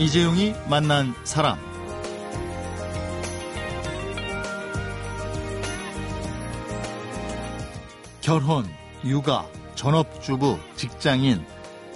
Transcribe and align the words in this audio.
이재용이 0.00 0.54
만난 0.66 1.14
사람. 1.24 1.58
결혼, 8.22 8.64
육아, 9.04 9.44
전업주부, 9.74 10.58
직장인, 10.74 11.44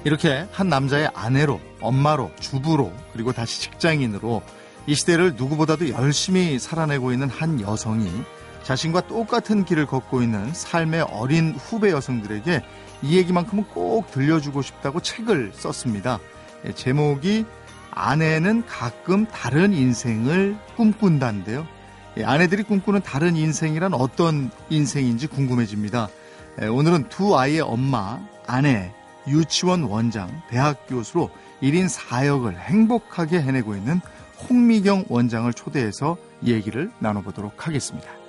이렇게 0.05 0.47
한 0.53 0.69
남자의 0.69 1.09
아내로, 1.15 1.63
엄마로, 1.81 2.31
주부로, 2.39 2.93
그리고 3.15 3.33
다시 3.33 3.63
직장인으로 3.63 4.43
이 4.87 4.95
시대를 4.95 5.37
누구보다도 5.37 5.89
열심히 5.89 6.59
살아내고 6.59 7.11
있는 7.11 7.31
한 7.31 7.59
여성이 7.63 8.11
자신과 8.65 9.07
똑같은 9.07 9.65
길을 9.65 9.87
걷고 9.87 10.21
있는 10.21 10.53
삶의 10.53 11.07
어린 11.11 11.55
후배 11.55 11.91
여성들에게 11.91 12.63
이 13.01 13.17
얘기만큼은 13.17 13.65
꼭 13.65 14.11
들려주고 14.11 14.61
싶다고 14.61 15.01
책을 15.01 15.53
썼습니다. 15.55 16.19
예, 16.67 16.73
제목이 16.73 17.47
아내는 17.95 18.67
가끔 18.67 19.27
다른 19.27 19.73
인생을 19.73 20.57
꿈꾼다인데요. 20.77 21.67
예, 22.17 22.25
아내들이 22.25 22.63
꿈꾸는 22.63 23.03
다른 23.03 23.37
인생이란 23.37 23.95
어떤 23.95 24.51
인생인지 24.71 25.29
궁금해집니다. 25.29 26.09
예, 26.63 26.67
오늘은 26.67 27.09
두 27.09 27.39
아이의 27.39 27.61
엄마, 27.61 28.21
아내, 28.47 28.93
유치원 29.27 29.85
원장, 29.85 30.43
대학 30.51 30.87
교수로 30.87 31.31
1인 31.63 31.89
4역을 31.89 32.57
행복하게 32.57 33.41
해내고 33.41 33.75
있는 33.75 34.01
홍미경 34.49 35.07
원장을 35.09 35.53
초대해서 35.55 36.17
얘기를 36.45 36.91
나눠보도록 36.99 37.67
하겠습니다. 37.67 38.24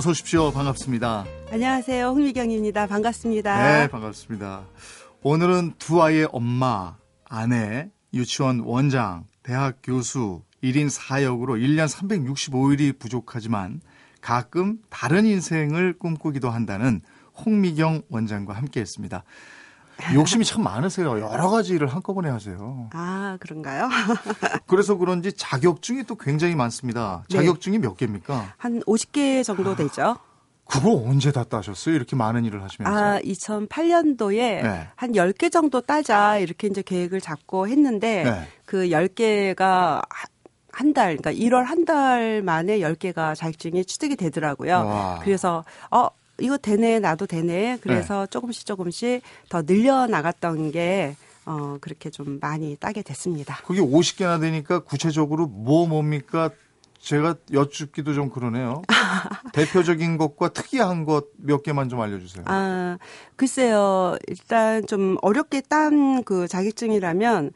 어서 0.00 0.12
오십시오. 0.12 0.50
반갑습니다. 0.50 1.26
안녕하세요. 1.52 2.06
홍미경입니다. 2.06 2.86
반갑습니다. 2.86 3.80
네, 3.80 3.88
반갑습니다. 3.88 4.64
오늘은 5.20 5.74
두 5.78 6.02
아이의 6.02 6.26
엄마, 6.32 6.96
아내, 7.26 7.90
유치원 8.14 8.60
원장, 8.60 9.26
대학 9.42 9.80
교수, 9.82 10.40
1인 10.64 10.88
4역으로 10.88 11.60
1년 11.62 11.86
365일이 11.86 12.98
부족하지만 12.98 13.82
가끔 14.22 14.78
다른 14.88 15.26
인생을 15.26 15.98
꿈꾸기도 15.98 16.48
한다는 16.48 17.02
홍미경 17.44 18.04
원장과 18.08 18.54
함께 18.54 18.80
했습니다. 18.80 19.22
욕심이 20.14 20.44
참 20.44 20.62
많으세요. 20.62 21.20
여러 21.20 21.48
가지 21.50 21.74
일을 21.74 21.86
한꺼번에 21.88 22.28
하세요. 22.28 22.88
아, 22.92 23.36
그런가요? 23.40 23.88
그래서 24.66 24.96
그런지 24.96 25.32
자격증이 25.32 26.04
또 26.04 26.16
굉장히 26.16 26.54
많습니다. 26.54 27.24
네. 27.30 27.36
자격증이 27.38 27.78
몇 27.78 27.96
개입니까? 27.96 28.54
한 28.56 28.80
50개 28.82 29.42
정도 29.44 29.74
되죠. 29.76 30.16
그걸 30.66 30.92
언제 31.04 31.32
다 31.32 31.42
따셨어요? 31.42 31.96
이렇게 31.96 32.14
많은 32.14 32.44
일을 32.44 32.62
하시면서. 32.62 32.96
아, 32.96 33.18
2008년도에 33.20 34.36
네. 34.62 34.88
한 34.94 35.12
10개 35.12 35.50
정도 35.50 35.80
따자 35.80 36.38
이렇게 36.38 36.68
이제 36.68 36.82
계획을 36.82 37.20
잡고 37.20 37.66
했는데 37.68 38.22
네. 38.24 38.48
그 38.66 38.84
10개가 38.88 40.02
한 40.72 40.92
달, 40.94 41.16
그러니까 41.16 41.32
1월 41.32 41.64
한 41.64 41.84
달 41.84 42.42
만에 42.42 42.78
10개가 42.78 43.34
자격증이 43.34 43.84
취득이 43.84 44.14
되더라고요. 44.14 44.72
와. 44.76 45.18
그래서 45.24 45.64
어 45.90 46.08
이거 46.40 46.56
되네, 46.58 46.98
나도 47.00 47.26
되네. 47.26 47.78
그래서 47.80 48.26
조금씩 48.26 48.66
조금씩 48.66 49.22
더 49.48 49.62
늘려 49.62 50.06
나갔던 50.06 50.72
게 50.72 51.16
어, 51.46 51.78
그렇게 51.80 52.10
좀 52.10 52.38
많이 52.40 52.76
따게 52.76 53.02
됐습니다. 53.02 53.56
그게 53.66 53.80
50개나 53.80 54.40
되니까 54.40 54.80
구체적으로 54.80 55.46
뭐 55.46 55.86
뭡니까? 55.86 56.50
제가 57.00 57.34
여쭙기도 57.54 58.12
좀 58.12 58.28
그러네요. 58.28 58.82
대표적인 59.54 60.18
것과 60.18 60.50
특이한 60.50 61.06
것 61.06 61.28
몇 61.38 61.62
개만 61.62 61.88
좀 61.88 61.98
알려주세요. 62.00 62.44
아, 62.46 62.98
글쎄요. 63.36 64.16
일단 64.28 64.86
좀 64.86 65.16
어렵게 65.22 65.62
딴 65.62 66.22
그 66.24 66.46
자격증이라면 66.46 67.52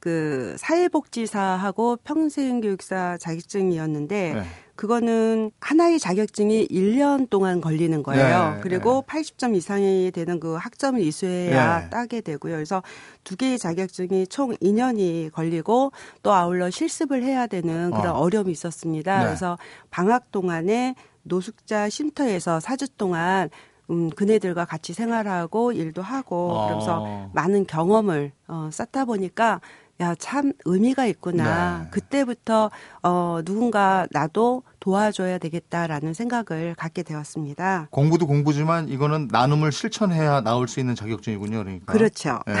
그 0.00 0.56
사회복지사하고 0.58 1.96
평생교육사 2.04 3.18
자격증이었는데 3.18 4.32
네. 4.34 4.42
그거는 4.78 5.50
하나의 5.60 5.98
자격증이 5.98 6.68
1년 6.68 7.28
동안 7.28 7.60
걸리는 7.60 8.00
거예요. 8.04 8.54
네, 8.54 8.60
그리고 8.60 9.02
80점 9.08 9.56
이상이 9.56 10.12
되는 10.12 10.38
그 10.38 10.54
학점을 10.54 11.00
이수해야 11.00 11.80
네. 11.80 11.90
따게 11.90 12.20
되고요. 12.20 12.54
그래서 12.54 12.84
두 13.24 13.36
개의 13.36 13.58
자격증이 13.58 14.28
총 14.28 14.54
2년이 14.54 15.32
걸리고 15.32 15.90
또 16.22 16.32
아울러 16.32 16.70
실습을 16.70 17.24
해야 17.24 17.48
되는 17.48 17.90
그런 17.90 18.14
어. 18.14 18.20
어. 18.20 18.28
려움이 18.28 18.52
있었습니다. 18.52 19.18
네. 19.18 19.24
그래서 19.24 19.58
방학 19.90 20.30
동안에 20.30 20.94
노숙자 21.24 21.88
쉼터에서 21.88 22.60
4주 22.60 22.88
동안 22.96 23.50
음, 23.90 24.10
그네들과 24.10 24.64
같이 24.64 24.92
생활하고 24.92 25.72
일도 25.72 26.02
하고 26.02 26.52
어. 26.52 26.66
그러면서 26.66 27.30
많은 27.34 27.66
경험을 27.66 28.30
어, 28.46 28.68
쌓다 28.70 29.06
보니까 29.06 29.60
야, 30.00 30.14
참 30.14 30.52
의미가 30.64 31.06
있구나. 31.06 31.82
네. 31.84 31.90
그때부터 31.90 32.70
어, 33.02 33.40
누군가 33.44 34.06
나도 34.12 34.62
도와줘야 34.80 35.38
되겠다라는 35.38 36.14
생각을 36.14 36.74
갖게 36.76 37.02
되었습니다. 37.02 37.88
공부도 37.90 38.26
공부지만 38.26 38.88
이거는 38.88 39.28
나눔을 39.30 39.72
실천해야 39.72 40.42
나올 40.42 40.68
수 40.68 40.80
있는 40.80 40.94
자격증이군요. 40.94 41.58
그러니까. 41.58 41.92
그렇죠. 41.92 42.40
예. 42.48 42.54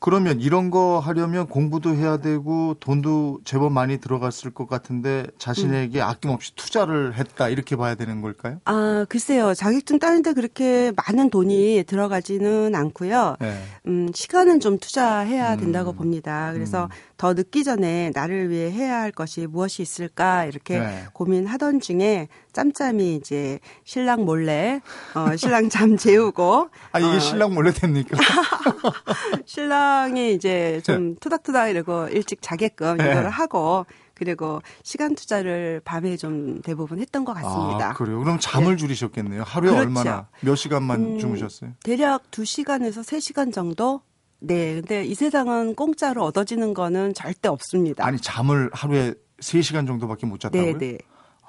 그러면 0.00 0.40
이런 0.40 0.70
거 0.70 1.00
하려면 1.00 1.46
공부도 1.46 1.94
해야 1.94 2.18
되고 2.18 2.74
돈도 2.78 3.40
제법 3.44 3.72
많이 3.72 3.98
들어갔을 3.98 4.52
것 4.52 4.68
같은데 4.68 5.26
자신에게 5.38 6.00
아낌없이 6.00 6.54
투자를 6.54 7.14
했다 7.14 7.48
이렇게 7.48 7.74
봐야 7.76 7.94
되는 7.96 8.22
걸까요? 8.22 8.60
아, 8.64 9.06
글쎄요. 9.08 9.54
자격증 9.54 9.98
따는데 9.98 10.34
그렇게 10.34 10.92
많은 10.96 11.30
돈이 11.30 11.84
들어가지는 11.86 12.74
않고요. 12.74 13.36
네. 13.40 13.58
음, 13.86 14.08
시간은 14.14 14.60
좀 14.60 14.78
투자해야 14.78 15.54
음. 15.54 15.60
된다고 15.60 15.92
봅니다. 15.92 16.52
그래서 16.52 16.84
음. 16.84 16.88
더 17.18 17.34
늦기 17.34 17.64
전에 17.64 18.12
나를 18.14 18.48
위해 18.48 18.70
해야 18.70 19.00
할 19.00 19.10
것이 19.10 19.46
무엇이 19.46 19.82
있을까 19.82 20.44
이렇게 20.44 20.78
네. 20.78 21.04
고민하던 21.12 21.80
중에 21.80 22.28
짬짬이 22.52 23.16
이제 23.16 23.58
신랑 23.84 24.24
몰래 24.24 24.80
어, 25.14 25.36
신랑 25.36 25.68
잠 25.68 25.96
재우고 25.96 26.70
아 26.92 26.98
이게 27.00 27.08
어, 27.16 27.18
신랑 27.18 27.54
몰래 27.54 27.72
됩니까? 27.72 28.16
신랑이 29.46 30.32
이제 30.32 30.80
좀 30.84 31.16
투닥투닥 31.16 31.70
이러고 31.70 32.08
일찍 32.08 32.40
자게끔 32.40 32.98
네. 32.98 33.10
이거를 33.10 33.30
하고 33.30 33.84
그리고 34.14 34.60
시간 34.82 35.14
투자를 35.14 35.80
밤에 35.84 36.16
좀 36.16 36.60
대부분 36.62 37.00
했던 37.00 37.24
것 37.24 37.34
같습니다. 37.34 37.90
아, 37.90 37.94
그래요. 37.94 38.18
그럼 38.18 38.38
잠을 38.40 38.76
줄이셨겠네요. 38.76 39.44
하루에 39.44 39.70
그렇죠. 39.70 39.86
얼마나 39.86 40.28
몇 40.40 40.56
시간만 40.56 41.00
음, 41.00 41.18
주무셨어요? 41.18 41.72
대략 41.84 42.30
2시간에서 42.32 43.02
3시간 43.04 43.52
정도? 43.52 44.02
네. 44.40 44.74
근데 44.74 45.04
이 45.04 45.14
세상은 45.14 45.74
공짜로 45.74 46.24
얻어지는 46.24 46.74
거는 46.74 47.14
절대 47.14 47.48
없습니다. 47.48 48.06
아니 48.06 48.18
잠을 48.18 48.70
하루에 48.72 49.14
3시간 49.40 49.86
정도밖에 49.86 50.26
못 50.26 50.40
잤다고요? 50.40 50.78
네, 50.78 50.78
네. 50.78 50.98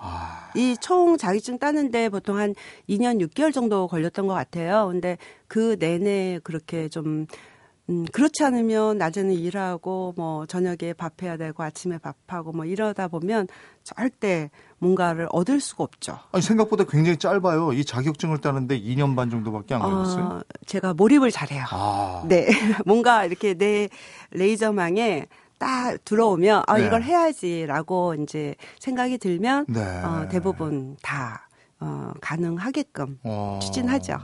아, 0.01 0.49
이총 0.55 1.17
자격증 1.17 1.59
따는데 1.59 2.09
보통 2.09 2.37
한 2.37 2.55
2년 2.87 3.19
6개월 3.21 3.53
정도 3.53 3.87
걸렸던 3.87 4.27
것 4.27 4.33
같아요. 4.33 4.87
근데 4.87 5.17
그 5.47 5.75
내내 5.77 6.39
그렇게 6.43 6.87
좀 6.87 7.27
음, 7.89 8.05
그렇지 8.11 8.43
않으면 8.43 8.99
낮에는 8.99 9.33
일하고 9.33 10.13
뭐 10.15 10.45
저녁에 10.45 10.93
밥해야 10.95 11.37
되고 11.37 11.63
아침에 11.63 11.97
밥하고 11.97 12.51
뭐 12.51 12.65
이러다 12.65 13.07
보면 13.07 13.47
절대 13.83 14.51
뭔가를 14.77 15.27
얻을 15.31 15.59
수가 15.59 15.83
없죠. 15.83 16.19
아니 16.31 16.43
생각보다 16.43 16.83
굉장히 16.83 17.17
짧아요. 17.17 17.73
이 17.73 17.83
자격증을 17.83 18.37
따는데 18.37 18.79
2년 18.79 19.15
반 19.15 19.29
정도밖에 19.29 19.73
안 19.73 19.81
걸렸어요. 19.81 20.23
어, 20.25 20.41
제가 20.67 20.93
몰입을 20.93 21.31
잘해요. 21.31 21.65
아, 21.71 22.23
네. 22.27 22.47
뭔가 22.85 23.25
이렇게 23.25 23.55
내 23.55 23.89
레이저망에 24.31 25.27
딱 25.57 25.97
들어오면 26.05 26.63
아 26.67 26.77
네. 26.77 26.85
이걸 26.85 27.03
해야지라고 27.03 28.15
이제 28.21 28.55
생각이 28.79 29.17
들면 29.17 29.65
네. 29.67 29.81
어, 29.81 30.27
대부분 30.29 30.95
다 31.01 31.49
어, 31.79 32.11
가능하게끔 32.21 33.19
어. 33.23 33.59
추진하죠. 33.61 34.19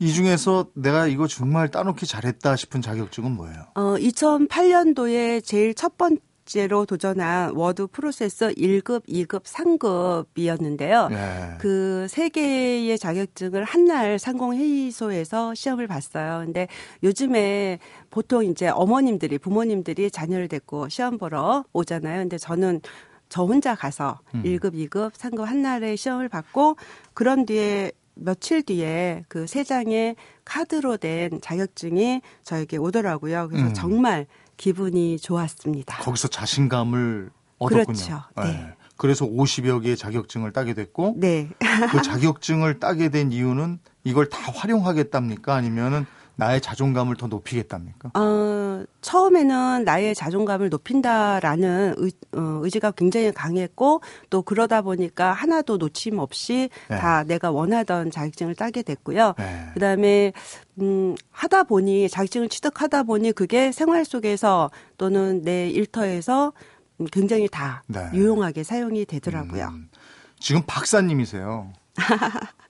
이 0.00 0.14
중에서 0.14 0.66
내가 0.74 1.06
이거 1.06 1.26
정말 1.26 1.70
따놓기 1.70 2.06
잘했다 2.06 2.56
싶은 2.56 2.80
자격증은 2.80 3.32
뭐예요? 3.32 3.66
어, 3.74 3.96
2008년도에 3.98 5.44
제일 5.44 5.74
첫 5.74 5.98
번째로 5.98 6.86
도전한 6.86 7.54
워드 7.54 7.88
프로세서 7.88 8.48
1급, 8.48 9.06
2급, 9.06 9.42
3급이었는데요. 9.42 11.12
예. 11.12 11.58
그세 11.58 12.30
개의 12.30 12.98
자격증을 12.98 13.64
한날 13.64 14.18
상공회의소에서 14.18 15.54
시험을 15.54 15.86
봤어요. 15.86 16.44
근데 16.46 16.66
요즘에 17.02 17.78
보통 18.08 18.42
이제 18.46 18.68
어머님들이 18.68 19.36
부모님들이 19.36 20.10
자녀를 20.10 20.48
데리고 20.48 20.88
시험 20.88 21.18
보러 21.18 21.62
오잖아요. 21.74 22.20
근데 22.20 22.38
저는 22.38 22.80
저 23.28 23.44
혼자 23.44 23.74
가서 23.74 24.18
음. 24.34 24.42
1급, 24.44 24.74
2급, 24.74 25.12
3급 25.12 25.44
한 25.44 25.60
날에 25.60 25.94
시험을 25.94 26.30
받고 26.30 26.76
그런 27.12 27.44
뒤에 27.44 27.92
며칠 28.20 28.62
뒤에 28.62 29.24
그 29.28 29.46
세 29.46 29.64
장의 29.64 30.16
카드로 30.44 30.96
된 30.98 31.40
자격증이 31.40 32.20
저에게 32.44 32.76
오더라고요. 32.76 33.48
그래서 33.48 33.66
음. 33.68 33.74
정말 33.74 34.26
기분이 34.56 35.18
좋았습니다. 35.18 35.98
거기서 35.98 36.28
자신감을 36.28 37.30
얻었군요. 37.58 37.84
그렇죠. 37.84 38.22
네. 38.36 38.72
그래서 38.96 39.24
50여 39.24 39.82
개의 39.82 39.96
자격증을 39.96 40.52
따게 40.52 40.74
됐고 40.74 41.14
네. 41.16 41.48
그 41.90 42.02
자격증을 42.02 42.78
따게 42.80 43.08
된 43.08 43.32
이유는 43.32 43.78
이걸 44.04 44.28
다 44.28 44.38
활용하겠답니까? 44.52 45.54
아니면은 45.54 46.04
나의 46.40 46.62
자존감을 46.62 47.16
더 47.16 47.26
높이겠답니까? 47.26 48.12
어, 48.18 48.84
처음에는 49.02 49.84
나의 49.84 50.14
자존감을 50.14 50.70
높인다라는 50.70 51.94
의, 51.98 52.12
어, 52.32 52.60
의지가 52.62 52.92
굉장히 52.92 53.30
강했고 53.30 54.00
또 54.30 54.40
그러다 54.40 54.80
보니까 54.80 55.32
하나도 55.32 55.76
놓침 55.76 56.18
없이 56.18 56.70
네. 56.88 56.96
다 56.96 57.24
내가 57.24 57.50
원하던 57.50 58.10
자격증을 58.10 58.54
따게 58.54 58.82
됐고요. 58.82 59.34
네. 59.36 59.66
그다음에 59.74 60.32
음 60.80 61.14
하다 61.30 61.64
보니 61.64 62.08
자격증을 62.08 62.48
취득하다 62.48 63.02
보니 63.02 63.32
그게 63.32 63.70
생활 63.70 64.06
속에서 64.06 64.70
또는 64.96 65.42
내 65.42 65.68
일터에서 65.68 66.54
음, 67.00 67.06
굉장히 67.12 67.48
다 67.48 67.82
네. 67.86 68.08
유용하게 68.14 68.62
사용이 68.62 69.04
되더라고요. 69.04 69.68
음, 69.68 69.90
지금 70.38 70.62
박사님이세요. 70.66 71.70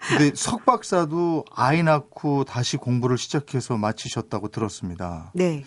근데 0.08 0.32
석 0.34 0.64
박사도 0.64 1.44
아이 1.54 1.82
낳고 1.82 2.44
다시 2.44 2.76
공부를 2.76 3.18
시작해서 3.18 3.76
마치셨다고 3.76 4.48
들었습니다. 4.48 5.30
네. 5.34 5.64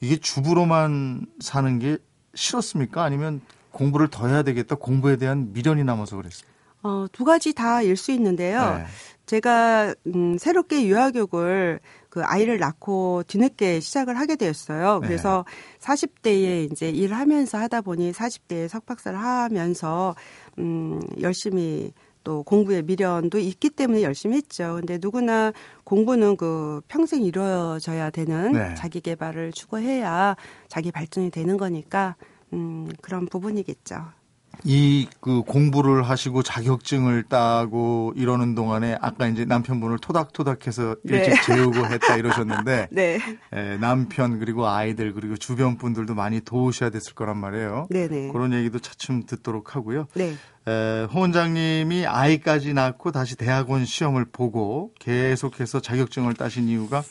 이게 0.00 0.16
주부로만 0.16 1.26
사는 1.40 1.78
게 1.78 1.98
싫었습니까? 2.34 3.02
아니면 3.02 3.40
공부를 3.70 4.08
더 4.08 4.26
해야 4.26 4.42
되겠다, 4.42 4.74
공부에 4.76 5.16
대한 5.16 5.52
미련이 5.52 5.84
남아서 5.84 6.16
그랬어요? 6.16 6.48
어, 6.82 7.06
두 7.12 7.24
가지 7.24 7.52
다일 7.52 7.96
수 7.96 8.12
있는데요. 8.12 8.76
네. 8.78 8.84
제가 9.26 9.94
음, 10.06 10.38
새롭게 10.38 10.86
유아교육을 10.86 11.80
그 12.08 12.22
아이를 12.24 12.58
낳고 12.58 13.24
뒤늦게 13.26 13.80
시작을 13.80 14.18
하게 14.18 14.36
되었어요. 14.36 15.00
네. 15.00 15.08
그래서 15.08 15.44
40대에 15.80 16.72
이제 16.72 16.88
일하면서 16.88 17.58
하다 17.58 17.82
보니 17.82 18.12
40대에 18.12 18.68
석박사를 18.68 19.18
하면서 19.18 20.14
음, 20.58 21.00
열심히 21.20 21.92
또 22.28 22.42
공부에 22.42 22.82
미련도 22.82 23.38
있기 23.38 23.70
때문에 23.70 24.02
열심히 24.02 24.36
했죠. 24.36 24.74
근데 24.74 24.98
누구나 25.00 25.50
공부는 25.84 26.36
그 26.36 26.82
평생 26.86 27.22
이루어져야 27.22 28.10
되는 28.10 28.52
네. 28.52 28.74
자기 28.74 29.00
개발을 29.00 29.52
추구해야 29.52 30.36
자기 30.68 30.92
발전이 30.92 31.30
되는 31.30 31.56
거니까 31.56 32.16
음, 32.52 32.86
그런 33.00 33.24
부분이겠죠. 33.24 34.17
이 34.64 35.06
그 35.20 35.42
공부를 35.42 36.02
하시고 36.02 36.42
자격증을 36.42 37.24
따고 37.24 38.12
이러는 38.16 38.54
동안에 38.54 38.96
아까 39.00 39.26
이제 39.28 39.44
남편분을 39.44 39.98
토닥토닥해서 39.98 40.96
일찍 41.04 41.30
네. 41.30 41.42
재우고 41.42 41.86
했다 41.86 42.16
이러셨는데 42.16 42.88
네. 42.92 43.18
에, 43.52 43.76
남편 43.78 44.38
그리고 44.38 44.66
아이들 44.66 45.12
그리고 45.12 45.36
주변 45.36 45.76
분들도 45.76 46.14
많이 46.14 46.40
도우셔야 46.40 46.90
됐을 46.90 47.14
거란 47.14 47.36
말이에요. 47.36 47.88
네네. 47.90 48.32
그런 48.32 48.52
얘기도 48.52 48.78
차츰 48.78 49.24
듣도록 49.26 49.76
하고요. 49.76 50.06
네. 50.14 50.34
에, 50.66 51.04
홍 51.12 51.28
원장님이 51.28 52.06
아이까지 52.06 52.72
낳고 52.72 53.12
다시 53.12 53.36
대학원 53.36 53.84
시험을 53.84 54.26
보고 54.32 54.92
계속해서 54.98 55.80
자격증을 55.80 56.34
따신 56.34 56.68
이유가 56.68 56.98
에, 56.98 57.02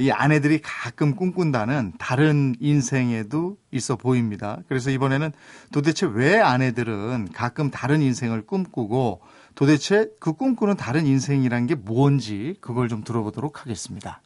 이 0.00 0.10
아내들이 0.10 0.60
가끔 0.60 1.16
꿈꾼다는 1.16 1.94
다른 1.98 2.54
인생에도 2.60 3.56
있어 3.70 3.96
보입니다. 3.96 4.58
그래서 4.68 4.90
이번에는 4.90 5.32
도대체 5.72 6.06
왜 6.06 6.38
아내들은 6.40 7.30
가끔 7.32 7.70
다른 7.70 8.02
인생을 8.02 8.46
꿈꾸고 8.46 9.22
도대체 9.54 10.08
그 10.20 10.34
꿈꾸는 10.34 10.76
다른 10.76 11.06
인생이란 11.06 11.66
게 11.66 11.74
뭔지 11.74 12.56
그걸 12.60 12.88
좀 12.88 13.02
들어보도록 13.02 13.62
하겠습니다. 13.62 14.20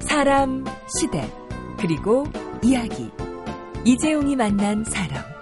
사람, 0.00 0.64
시대, 0.98 1.30
그리고 1.78 2.24
이야기. 2.62 3.10
이재용이 3.84 4.36
만난 4.36 4.84
사람. 4.84 5.33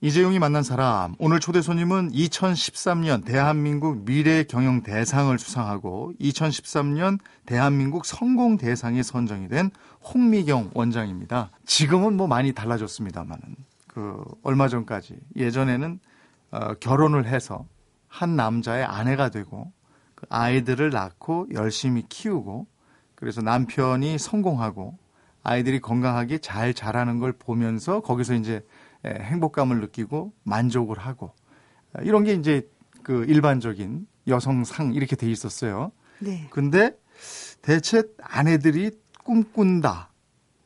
이재용이 0.00 0.38
만난 0.38 0.62
사람 0.62 1.16
오늘 1.18 1.40
초대 1.40 1.60
손님은 1.60 2.12
2013년 2.12 3.24
대한민국 3.24 4.04
미래 4.04 4.44
경영 4.44 4.84
대상을 4.84 5.36
수상하고 5.36 6.12
2013년 6.20 7.18
대한민국 7.46 8.06
성공 8.06 8.58
대상에 8.58 9.02
선정이 9.02 9.48
된 9.48 9.72
홍미경 10.04 10.70
원장입니다. 10.74 11.50
지금은 11.66 12.16
뭐 12.16 12.28
많이 12.28 12.52
달라졌습니다만은 12.52 13.56
그 13.88 14.22
얼마 14.44 14.68
전까지 14.68 15.18
예전에는 15.34 15.98
어, 16.52 16.74
결혼을 16.74 17.26
해서 17.26 17.66
한 18.06 18.36
남자의 18.36 18.84
아내가 18.84 19.30
되고 19.30 19.72
그 20.14 20.26
아이들을 20.28 20.90
낳고 20.90 21.48
열심히 21.54 22.04
키우고 22.08 22.68
그래서 23.16 23.42
남편이 23.42 24.16
성공하고 24.18 24.96
아이들이 25.42 25.80
건강하게 25.80 26.38
잘 26.38 26.72
자라는 26.72 27.18
걸 27.18 27.32
보면서 27.32 28.00
거기서 28.00 28.34
이제 28.34 28.54
에, 28.56 28.62
행복감을 29.04 29.80
느끼고 29.80 30.32
만족을 30.44 30.98
하고 30.98 31.32
아, 31.92 32.02
이런 32.02 32.24
게 32.24 32.34
이제 32.34 32.68
그 33.02 33.24
일반적인 33.24 34.06
여성상 34.26 34.94
이렇게 34.94 35.16
돼 35.16 35.30
있었어요. 35.30 35.92
네. 36.20 36.46
근데 36.50 36.96
대체 37.62 38.02
아내들이 38.20 38.90
꿈꾼다. 39.24 40.12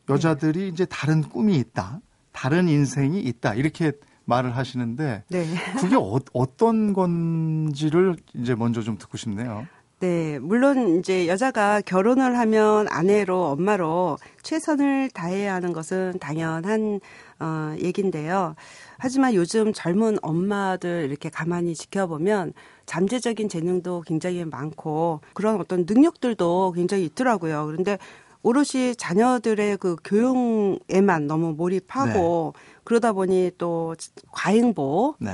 여자들이 0.09 0.69
이제 0.69 0.85
다른 0.85 1.23
꿈이 1.23 1.57
있다. 1.57 2.01
다른 2.33 2.69
인생이 2.69 3.21
있다. 3.21 3.55
이렇게 3.55 3.93
말을 4.25 4.57
하시는데 4.57 5.25
네. 5.29 5.47
그게 5.79 5.97
어, 5.97 6.19
어떤 6.33 6.93
건지를 6.93 8.17
이제 8.35 8.55
먼저 8.55 8.83
좀 8.83 8.99
듣고 8.99 9.17
싶네요. 9.17 9.67
네, 10.03 10.41
물론 10.41 10.99
이제 10.99 11.29
여자가 11.29 11.81
결혼을 11.81 12.37
하면 12.37 12.89
아내로 12.91 13.45
엄마로 13.51 14.19
최선을 14.43 15.11
다해야 15.11 15.55
하는 15.55 15.73
것은 15.73 16.19
당연한 16.19 16.99
어 17.39 17.77
얘긴데요. 17.81 18.57
하지만 18.99 19.33
요즘 19.35 19.73
젊은 19.73 20.19
엄마들 20.21 21.07
이렇게 21.09 21.29
가만히 21.31 21.77
지켜보면 21.77 22.53
잠재적인 22.85 23.49
재능도 23.49 24.01
굉장히 24.05 24.45
많고 24.45 25.21
그런 25.35 25.61
어떤 25.61 25.87
능력들도 25.89 26.73
굉장히 26.73 27.05
있더라고요. 27.05 27.67
그런데 27.67 27.97
오롯이 28.43 28.97
자녀들의 28.97 29.77
그 29.77 29.95
교육에만 30.03 31.29
너무 31.29 31.53
몰입하고 31.53 32.55
그러다 32.85 33.13
보니 33.13 33.53
또 33.59 33.95
과잉보로 34.33 35.17
네. 35.21 35.33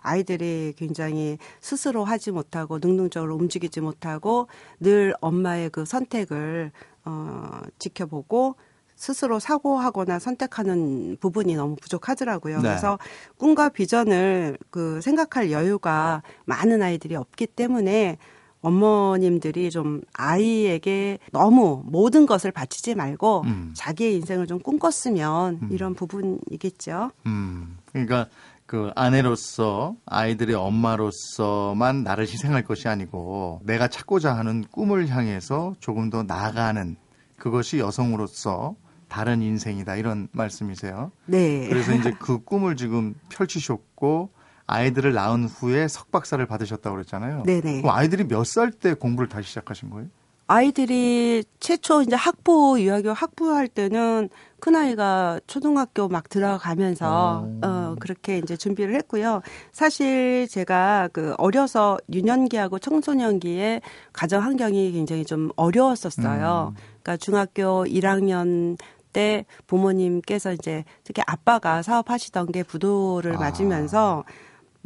아이들이 0.00 0.74
굉장히 0.76 1.38
스스로 1.60 2.04
하지 2.04 2.30
못하고 2.30 2.78
능동적으로 2.78 3.34
움직이지 3.36 3.80
못하고 3.80 4.48
늘 4.80 5.14
엄마의 5.20 5.70
그 5.70 5.84
선택을 5.84 6.72
어 7.04 7.60
지켜보고 7.78 8.56
스스로 8.94 9.40
사고하거나 9.40 10.20
선택하는 10.20 11.16
부분이 11.18 11.56
너무 11.56 11.74
부족하더라고요. 11.74 12.58
네. 12.58 12.68
그래서 12.68 12.98
꿈과 13.36 13.70
비전을 13.70 14.58
그 14.70 15.00
생각할 15.00 15.50
여유가 15.50 16.22
많은 16.44 16.82
아이들이 16.82 17.16
없기 17.16 17.48
때문에 17.48 18.18
어머님들이 18.62 19.70
좀 19.70 20.00
아이에게 20.14 21.18
너무 21.32 21.82
모든 21.84 22.26
것을 22.26 22.52
바치지 22.52 22.94
말고 22.94 23.42
음. 23.44 23.72
자기의 23.74 24.14
인생을 24.14 24.46
좀 24.46 24.60
꿈꿨으면 24.60 25.68
이런 25.70 25.94
부분이겠죠. 25.94 27.10
음, 27.26 27.76
그러니까 27.90 28.28
그 28.66 28.90
아내로서 28.94 29.96
아이들의 30.06 30.54
엄마로서만 30.54 32.04
나를 32.04 32.24
희생할 32.24 32.62
것이 32.64 32.88
아니고 32.88 33.60
내가 33.64 33.88
찾고자 33.88 34.34
하는 34.34 34.64
꿈을 34.70 35.08
향해서 35.08 35.74
조금 35.78 36.08
더 36.08 36.22
나아가는 36.22 36.96
그것이 37.36 37.80
여성으로서 37.80 38.76
다른 39.08 39.42
인생이다 39.42 39.96
이런 39.96 40.28
말씀이세요. 40.32 41.12
네. 41.26 41.68
그래서 41.68 41.92
이제 41.92 42.12
그 42.18 42.42
꿈을 42.42 42.76
지금 42.76 43.14
펼치셨고 43.28 44.30
아이들을 44.66 45.12
낳은 45.12 45.44
후에 45.44 45.88
석박사를 45.88 46.44
받으셨다고 46.46 46.94
그랬잖아요. 46.96 47.42
네네. 47.44 47.82
그럼 47.82 47.94
아이들이 47.94 48.24
몇 48.24 48.44
살 48.44 48.70
때 48.72 48.94
공부를 48.94 49.28
다시 49.28 49.48
시작하신 49.48 49.90
거예요? 49.90 50.08
아이들이 50.48 51.44
최초 51.60 52.02
이제 52.02 52.14
학부 52.14 52.76
유아교육 52.80 53.20
학부할 53.20 53.68
때는 53.68 54.28
큰 54.60 54.76
아이가 54.76 55.40
초등학교 55.46 56.08
막 56.08 56.28
들어가면서 56.28 57.46
오. 57.46 57.66
어 57.66 57.96
그렇게 57.98 58.38
이제 58.38 58.56
준비를 58.56 58.94
했고요. 58.96 59.40
사실 59.72 60.46
제가 60.48 61.08
그 61.12 61.34
어려서 61.38 61.98
유년기하고 62.12 62.78
청소년기에 62.78 63.80
가정 64.12 64.42
환경이 64.42 64.92
굉장히 64.92 65.24
좀 65.24 65.50
어려웠었어요. 65.56 66.74
그러니까 67.02 67.16
중학교 67.16 67.84
1학년 67.86 68.76
때 69.12 69.46
부모님께서 69.66 70.52
이제 70.52 70.84
특히 71.04 71.22
아빠가 71.26 71.82
사업하시던 71.82 72.52
게 72.52 72.62
부도를 72.62 73.36
아. 73.36 73.38
맞으면서 73.38 74.24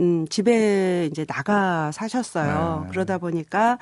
음, 0.01 0.27
집에 0.29 1.09
이제 1.11 1.25
나가 1.25 1.91
사셨어요. 1.93 2.83
네. 2.85 2.91
그러다 2.91 3.19
보니까 3.19 3.79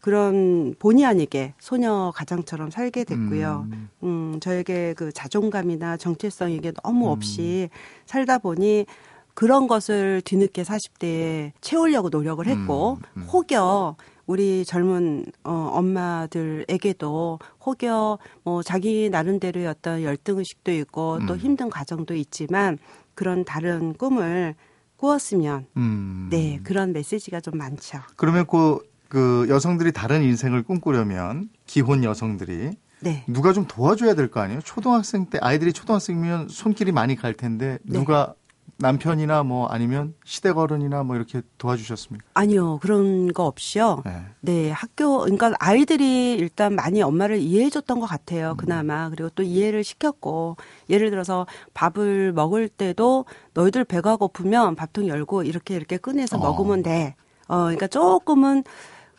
그런 0.00 0.74
본의 0.80 1.04
아니게 1.04 1.54
소녀 1.60 2.12
가장처럼 2.14 2.70
살게 2.70 3.04
됐고요. 3.04 3.68
음. 3.70 3.88
음, 4.02 4.40
저에게 4.40 4.94
그 4.94 5.12
자존감이나 5.12 5.96
정체성 5.96 6.50
이게 6.50 6.72
너무 6.82 7.06
음. 7.06 7.12
없이 7.12 7.70
살다 8.06 8.38
보니 8.38 8.86
그런 9.34 9.68
것을 9.68 10.20
뒤늦게 10.24 10.64
40대에 10.64 11.52
채우려고 11.60 12.08
노력을 12.08 12.44
했고 12.46 12.98
음, 13.16 13.22
음. 13.22 13.28
혹여 13.32 13.96
우리 14.26 14.64
젊은 14.64 15.24
어 15.44 15.70
엄마들에게도 15.72 17.38
혹여 17.64 18.18
뭐 18.42 18.62
자기 18.62 19.08
나름대로의 19.08 19.66
어떤 19.66 20.02
열등 20.02 20.38
의식도 20.38 20.72
있고 20.72 21.20
또 21.26 21.34
음. 21.34 21.38
힘든 21.38 21.70
과정도 21.70 22.14
있지만 22.14 22.78
그런 23.14 23.44
다른 23.44 23.94
꿈을 23.94 24.54
꾸었으면 25.02 25.66
음. 25.76 26.28
네 26.30 26.60
그런 26.62 26.92
메시지가 26.92 27.40
좀 27.40 27.58
많죠. 27.58 27.98
그러면 28.16 28.46
그, 28.46 28.78
그 29.08 29.46
여성들이 29.48 29.90
다른 29.92 30.22
인생을 30.22 30.62
꿈꾸려면 30.62 31.48
기혼 31.66 32.04
여성들이 32.04 32.70
네. 33.00 33.24
누가 33.26 33.52
좀 33.52 33.66
도와줘야 33.66 34.14
될 34.14 34.30
거 34.30 34.38
아니에요? 34.40 34.60
초등학생 34.62 35.26
때 35.26 35.38
아이들이 35.42 35.72
초등학생이면 35.72 36.48
손길이 36.48 36.92
많이 36.92 37.16
갈 37.16 37.34
텐데 37.34 37.78
네. 37.82 37.98
누가 37.98 38.34
남편이나 38.82 39.42
뭐 39.44 39.66
아니면 39.68 40.14
시댁 40.24 40.58
어른이나 40.58 41.02
뭐 41.04 41.16
이렇게 41.16 41.40
도와주셨습니까? 41.56 42.26
아니요 42.34 42.78
그런 42.82 43.32
거 43.32 43.46
없이요. 43.46 44.02
네. 44.04 44.22
네, 44.40 44.70
학교, 44.70 45.20
그러니까 45.20 45.52
아이들이 45.60 46.34
일단 46.34 46.74
많이 46.74 47.00
엄마를 47.00 47.38
이해해줬던 47.38 48.00
것 48.00 48.06
같아요, 48.06 48.56
그나마. 48.58 49.08
그리고 49.08 49.30
또 49.30 49.44
이해를 49.44 49.84
시켰고, 49.84 50.56
예를 50.90 51.10
들어서 51.10 51.46
밥을 51.74 52.32
먹을 52.32 52.68
때도 52.68 53.24
너희들 53.54 53.84
배가 53.84 54.16
고프면 54.16 54.74
밥통 54.74 55.06
열고 55.06 55.44
이렇게 55.44 55.76
이렇게 55.76 55.96
꺼내서 55.96 56.38
어. 56.38 56.40
먹으면 56.40 56.82
돼. 56.82 57.14
어, 57.46 57.58
그러니까 57.62 57.86
조금은 57.86 58.64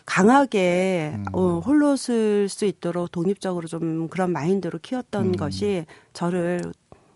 강하게, 0.06 1.14
음. 1.16 1.26
어, 1.32 1.60
홀로 1.60 1.96
쓸 1.96 2.50
수 2.50 2.66
있도록 2.66 3.12
독립적으로 3.12 3.68
좀 3.68 4.10
그런 4.10 4.32
마인드로 4.34 4.80
키웠던 4.82 5.26
음. 5.26 5.32
것이 5.32 5.86
저를 6.12 6.62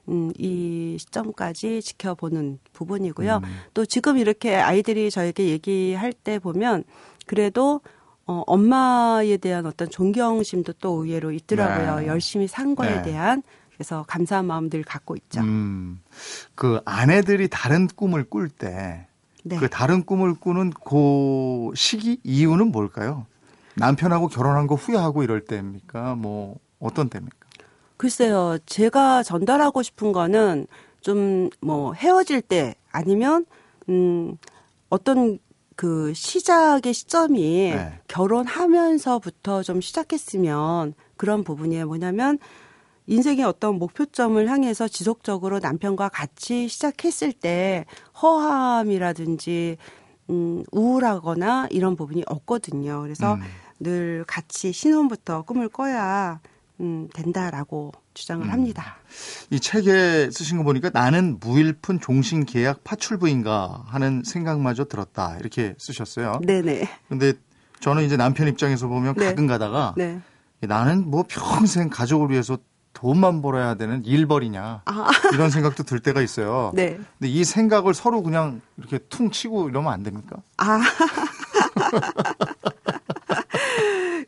음, 0.09 0.31
이 0.37 0.97
시점까지 0.99 1.81
지켜보는 1.81 2.59
부분이고요. 2.73 3.41
음. 3.43 3.57
또 3.73 3.85
지금 3.85 4.17
이렇게 4.17 4.55
아이들이 4.55 5.11
저에게 5.11 5.49
얘기할 5.49 6.13
때 6.13 6.39
보면 6.39 6.83
그래도 7.25 7.81
어, 8.25 8.43
엄마에 8.45 9.37
대한 9.37 9.65
어떤 9.65 9.89
존경심도 9.89 10.73
또 10.73 11.03
의외로 11.03 11.31
있더라고요. 11.31 12.01
네. 12.01 12.07
열심히 12.07 12.47
산 12.47 12.75
거에 12.75 12.97
네. 12.97 13.01
대한. 13.03 13.41
그래서 13.73 14.03
감사한 14.07 14.45
마음 14.45 14.69
늘 14.69 14.83
갖고 14.83 15.15
있죠. 15.15 15.39
음, 15.41 16.01
그 16.55 16.81
아내들이 16.83 17.47
다른 17.47 17.87
꿈을 17.87 18.23
꿀 18.23 18.49
때, 18.49 19.07
네. 19.43 19.57
그 19.57 19.69
다른 19.69 20.03
꿈을 20.03 20.33
꾸는 20.33 20.71
그 20.71 21.69
시기 21.75 22.19
이유는 22.23 22.71
뭘까요? 22.71 23.27
남편하고 23.75 24.29
결혼한 24.29 24.65
거 24.65 24.73
후회하고 24.73 25.23
이럴 25.23 25.45
때입니까? 25.45 26.15
뭐 26.15 26.57
어떤 26.79 27.07
때입니까? 27.07 27.46
글쎄요, 27.97 28.57
제가 28.65 29.23
전달하고 29.23 29.81
싶은 29.83 30.11
거는 30.11 30.67
좀 31.01 31.49
뭐 31.61 31.93
헤어질 31.93 32.41
때 32.41 32.75
아니면 32.91 33.45
음 33.89 34.37
어떤 34.89 35.39
그 35.75 36.13
시작의 36.13 36.93
시점이 36.93 37.71
네. 37.73 37.99
결혼하면서부터 38.07 39.63
좀 39.63 39.79
시작했으면 39.79 40.93
그런 41.17 41.43
부분이 41.43 41.83
뭐냐면 41.85 42.39
인생의 43.05 43.45
어떤 43.45 43.77
목표점을 43.79 44.49
향해서 44.49 44.87
지속적으로 44.87 45.59
남편과 45.59 46.09
같이 46.09 46.67
시작했을 46.67 47.31
때 47.31 47.85
허함이라든지 48.21 49.77
음 50.29 50.63
우울하거나 50.71 51.67
이런 51.71 51.95
부분이 51.95 52.23
없거든요. 52.27 53.01
그래서 53.01 53.35
음. 53.35 53.41
늘 53.79 54.25
같이 54.27 54.73
신혼부터 54.73 55.43
꿈을 55.43 55.69
꿔야 55.69 56.41
음, 56.79 57.07
된다라고 57.13 57.91
주장을 58.13 58.45
음. 58.45 58.51
합니다. 58.51 58.97
이 59.49 59.59
책에 59.59 60.29
쓰신 60.31 60.57
거 60.57 60.63
보니까 60.63 60.89
나는 60.93 61.37
무일푼 61.39 61.99
종신 61.99 62.45
계약 62.45 62.83
파출부인가 62.83 63.85
하는 63.87 64.23
생각마저 64.25 64.85
들었다 64.85 65.37
이렇게 65.39 65.75
쓰셨어요. 65.77 66.41
네네. 66.45 66.87
근데 67.09 67.33
저는 67.79 68.03
이제 68.03 68.17
남편 68.17 68.47
입장에서 68.47 68.87
보면 68.87 69.15
네. 69.15 69.25
가끔 69.25 69.47
가다가 69.47 69.93
네. 69.97 70.19
나는 70.59 71.09
뭐 71.09 71.25
평생 71.27 71.89
가족을 71.89 72.31
위해서 72.31 72.57
돈만 72.93 73.43
벌어야 73.43 73.75
되는 73.75 74.03
일벌이냐 74.03 74.81
아, 74.85 75.09
이런 75.33 75.51
생각도 75.51 75.83
들 75.83 75.99
때가 75.99 76.21
있어요. 76.21 76.71
네. 76.75 76.95
근데 77.19 77.31
이 77.31 77.43
생각을 77.43 77.93
서로 77.93 78.23
그냥 78.23 78.61
이렇게 78.77 78.97
퉁 78.97 79.29
치고 79.29 79.69
이러면 79.69 79.93
안 79.93 80.01
됩니까? 80.01 80.37
아. 80.57 80.81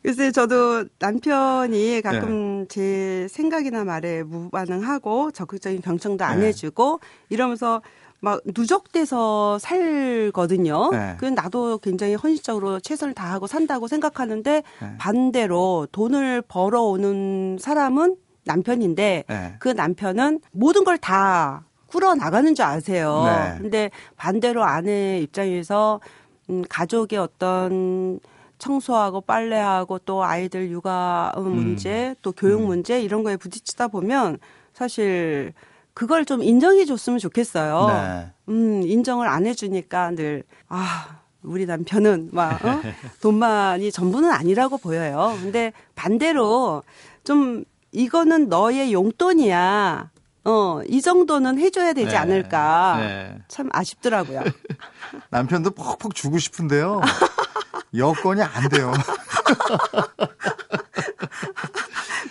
글쎄, 0.02 0.32
저도 0.32 0.86
남편이 0.98 2.00
가끔 2.02 2.66
제 2.68 3.26
생각이나 3.28 3.84
말에 3.84 4.22
무반응하고 4.22 5.30
적극적인 5.30 5.82
경청도 5.82 6.24
안 6.24 6.40
네. 6.40 6.46
해주고 6.46 7.00
이러면서 7.28 7.82
막 8.20 8.40
누적돼서 8.44 9.58
살거든요. 9.58 10.90
네. 10.90 11.16
그 11.18 11.26
나도 11.26 11.78
굉장히 11.78 12.14
헌신적으로 12.14 12.80
최선을 12.80 13.14
다하고 13.14 13.46
산다고 13.46 13.88
생각하는데 13.88 14.62
네. 14.80 14.94
반대로 14.98 15.86
돈을 15.92 16.42
벌어오는 16.42 17.58
사람은 17.60 18.16
남편인데 18.44 19.24
네. 19.28 19.54
그 19.58 19.68
남편은 19.68 20.40
모든 20.52 20.84
걸다 20.84 21.64
꾸려 21.86 22.14
나가는 22.14 22.54
줄 22.54 22.64
아세요. 22.64 23.22
네. 23.26 23.58
근데 23.58 23.90
반대로 24.16 24.64
아내 24.64 25.18
입장에서 25.20 26.00
음, 26.48 26.62
가족의 26.68 27.18
어떤 27.18 28.18
청소하고 28.60 29.22
빨래하고 29.22 29.98
또 30.00 30.22
아이들 30.22 30.70
육아 30.70 31.32
음, 31.38 31.50
문제 31.50 32.14
또 32.22 32.30
교육 32.30 32.60
음. 32.60 32.66
문제 32.66 33.02
이런 33.02 33.24
거에 33.24 33.36
부딪히다 33.36 33.88
보면 33.88 34.38
사실 34.72 35.52
그걸 35.94 36.24
좀 36.24 36.42
인정해 36.42 36.84
줬으면 36.84 37.18
좋겠어요. 37.18 37.86
네. 37.88 38.32
음, 38.48 38.82
인정을 38.82 39.26
안 39.28 39.46
해주니까 39.46 40.12
늘, 40.12 40.44
아, 40.68 41.18
우리 41.42 41.66
남편은 41.66 42.30
막, 42.32 42.64
어? 42.64 42.80
돈만이 43.20 43.90
전부는 43.90 44.30
아니라고 44.30 44.78
보여요. 44.78 45.36
근데 45.42 45.72
반대로 45.94 46.82
좀 47.24 47.64
이거는 47.92 48.48
너의 48.48 48.92
용돈이야. 48.92 50.10
어, 50.44 50.80
이 50.86 51.02
정도는 51.02 51.58
해줘야 51.58 51.92
되지 51.92 52.12
네. 52.12 52.16
않을까. 52.16 52.96
네. 52.98 53.38
참 53.48 53.68
아쉽더라고요. 53.72 54.42
남편도 55.30 55.72
퍽퍽 55.72 56.14
주고 56.14 56.38
싶은데요. 56.38 57.00
여건이 57.96 58.42
안 58.42 58.68
돼요. 58.68 58.92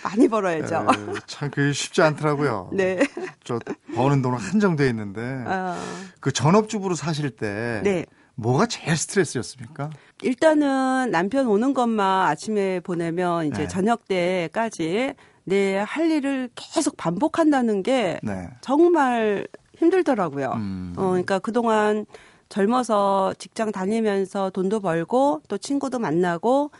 많이 0.02 0.28
벌어야죠. 0.28 0.86
참 1.26 1.50
그게 1.50 1.72
쉽지 1.72 2.02
않더라고요. 2.02 2.70
네. 2.72 3.00
저 3.44 3.58
버는 3.94 4.22
돈은 4.22 4.38
한정돼 4.38 4.88
있는데 4.88 5.20
아, 5.46 5.76
그 6.20 6.32
전업주부로 6.32 6.94
사실 6.94 7.30
때 7.30 7.80
네. 7.84 8.06
뭐가 8.34 8.66
제일 8.66 8.96
스트레스였습니까? 8.96 9.90
일단은 10.22 11.10
남편 11.10 11.46
오는 11.46 11.74
것만 11.74 12.26
아침에 12.28 12.80
보내면 12.80 13.46
이제 13.46 13.62
네. 13.62 13.68
저녁 13.68 14.06
때까지 14.08 15.14
내 15.44 15.82
할 15.86 16.10
일을 16.10 16.48
계속 16.54 16.96
반복한다는 16.96 17.82
게 17.82 18.20
네. 18.22 18.48
정말 18.60 19.46
힘들더라고요. 19.76 20.52
음. 20.56 20.94
어, 20.96 21.08
그러니까 21.08 21.38
그동안 21.38 22.06
젊어서 22.50 23.32
직장 23.38 23.72
다니면서 23.72 24.50
돈도 24.50 24.80
벌고 24.80 25.40
또 25.48 25.56
친구도 25.56 25.98
만나고 25.98 26.70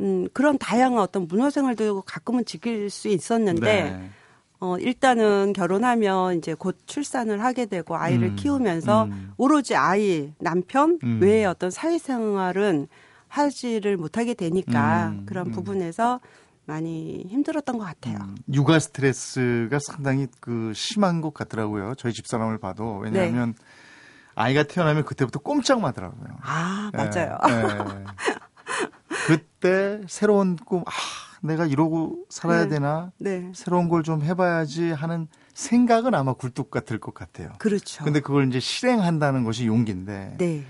음, 0.00 0.28
그런 0.34 0.58
다양한 0.58 0.98
어떤 0.98 1.26
문화생활도 1.28 2.02
가끔은 2.02 2.44
지킬 2.44 2.90
수 2.90 3.08
있었는데 3.08 3.82
네. 3.90 4.10
어, 4.58 4.76
일단은 4.78 5.52
결혼하면 5.52 6.38
이제 6.38 6.54
곧 6.54 6.76
출산을 6.86 7.42
하게 7.42 7.66
되고 7.66 7.96
아이를 7.96 8.28
음, 8.28 8.36
키우면서 8.36 9.04
음. 9.04 9.32
오로지 9.36 9.76
아이, 9.76 10.32
남편 10.38 10.98
음. 11.02 11.18
외의 11.22 11.44
어떤 11.46 11.70
사회생활은 11.70 12.88
하지를 13.28 13.96
못하게 13.96 14.34
되니까 14.34 15.10
음, 15.10 15.26
그런 15.26 15.46
음. 15.46 15.52
부분에서 15.52 16.20
많이 16.66 17.26
힘들었던 17.28 17.78
것 17.78 17.84
같아요. 17.84 18.16
음, 18.20 18.36
육아 18.52 18.78
스트레스가 18.78 19.78
상당히 19.80 20.26
그 20.40 20.72
심한 20.74 21.20
것 21.20 21.34
같더라고요. 21.34 21.94
저희 21.96 22.12
집사람을 22.12 22.58
봐도 22.58 22.98
왜냐하면 22.98 23.52
네. 23.52 23.64
아이가 24.34 24.62
태어나면 24.64 25.04
그때부터 25.04 25.38
꼼짝 25.40 25.80
마더라고요. 25.80 26.28
아, 26.42 26.90
맞아요. 26.92 27.38
예, 27.48 27.52
예. 27.54 28.04
그때 29.26 30.00
새로운 30.08 30.56
꿈, 30.56 30.80
아, 30.86 30.90
내가 31.42 31.66
이러고 31.66 32.24
살아야 32.28 32.64
네. 32.64 32.68
되나? 32.70 33.12
네. 33.18 33.50
새로운 33.54 33.88
걸 33.88 34.02
좀 34.02 34.22
해봐야지 34.22 34.90
하는 34.92 35.28
생각은 35.54 36.14
아마 36.14 36.32
굴뚝 36.34 36.70
같을 36.70 36.98
것 36.98 37.14
같아요. 37.14 37.50
그렇죠. 37.58 38.04
근데 38.04 38.20
그걸 38.20 38.48
이제 38.48 38.60
실행한다는 38.60 39.44
것이 39.44 39.66
용기인데 39.66 40.34
네. 40.38 40.64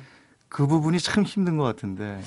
그 0.49 0.67
부분이 0.67 1.01
참 1.01 1.25
힘든 1.25 1.57
것 1.57 1.65
같은데. 1.65 2.21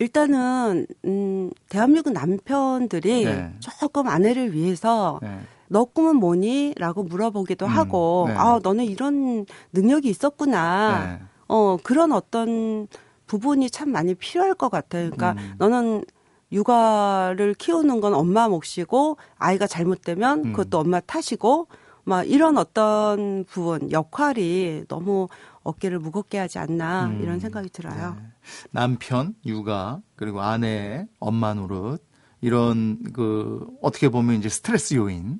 일단은 0.00 0.86
음 1.04 1.50
대한민국 1.68 2.12
남편들이 2.12 3.24
네. 3.24 3.54
조금 3.60 4.08
아내를 4.08 4.52
위해서 4.54 5.18
네. 5.22 5.40
너 5.70 5.84
꿈은 5.84 6.16
뭐니?라고 6.16 7.04
물어보기도 7.04 7.66
음, 7.66 7.70
하고 7.70 8.24
네. 8.28 8.34
아 8.34 8.58
너는 8.60 8.84
이런 8.86 9.46
능력이 9.72 10.08
있었구나. 10.08 11.06
네. 11.06 11.24
어 11.46 11.76
그런 11.82 12.10
어떤 12.12 12.88
부분이 13.26 13.70
참 13.70 13.90
많이 13.90 14.14
필요할 14.14 14.54
것 14.54 14.68
같아요. 14.68 15.10
그러니까 15.10 15.40
음. 15.40 15.54
너는 15.58 16.04
육아를 16.50 17.54
키우는 17.54 18.00
건 18.00 18.14
엄마 18.14 18.48
몫이고 18.48 19.16
아이가 19.38 19.68
잘못되면 19.68 20.46
음. 20.46 20.52
그것도 20.52 20.80
엄마 20.80 20.98
탓이고 20.98 21.68
막 22.02 22.28
이런 22.28 22.58
어떤 22.58 23.44
부분 23.44 23.92
역할이 23.92 24.86
너무 24.88 25.28
어깨를 25.62 26.00
무겁게 26.00 26.38
하지 26.38 26.58
않나 26.58 27.06
음. 27.06 27.22
이런 27.22 27.38
생각이 27.38 27.68
들어요. 27.70 28.16
네. 28.18 28.26
남편, 28.72 29.36
육아, 29.46 30.00
그리고 30.16 30.40
아내, 30.40 31.06
엄마 31.20 31.54
노릇 31.54 32.04
이런 32.40 32.98
그 33.12 33.64
어떻게 33.80 34.08
보면 34.08 34.36
이제 34.36 34.48
스트레스 34.48 34.94
요인 34.94 35.38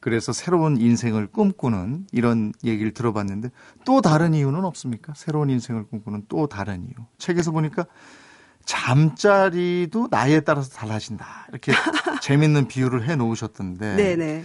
그래서 0.00 0.32
새로운 0.32 0.78
인생을 0.78 1.26
꿈꾸는 1.26 2.06
이런 2.12 2.52
얘기를 2.64 2.92
들어봤는데 2.92 3.50
또 3.84 4.00
다른 4.00 4.32
이유는 4.34 4.64
없습니까? 4.64 5.12
새로운 5.14 5.50
인생을 5.50 5.84
꿈꾸는 5.84 6.24
또 6.28 6.46
다른 6.46 6.84
이유. 6.84 6.94
책에서 7.18 7.50
보니까 7.52 7.84
잠자리도 8.64 10.08
나이에 10.10 10.40
따라서 10.40 10.70
달라진다. 10.70 11.46
이렇게 11.50 11.72
재밌는 12.22 12.68
비유를 12.68 13.08
해 13.08 13.16
놓으셨던데. 13.16 13.96
네네. 13.96 14.44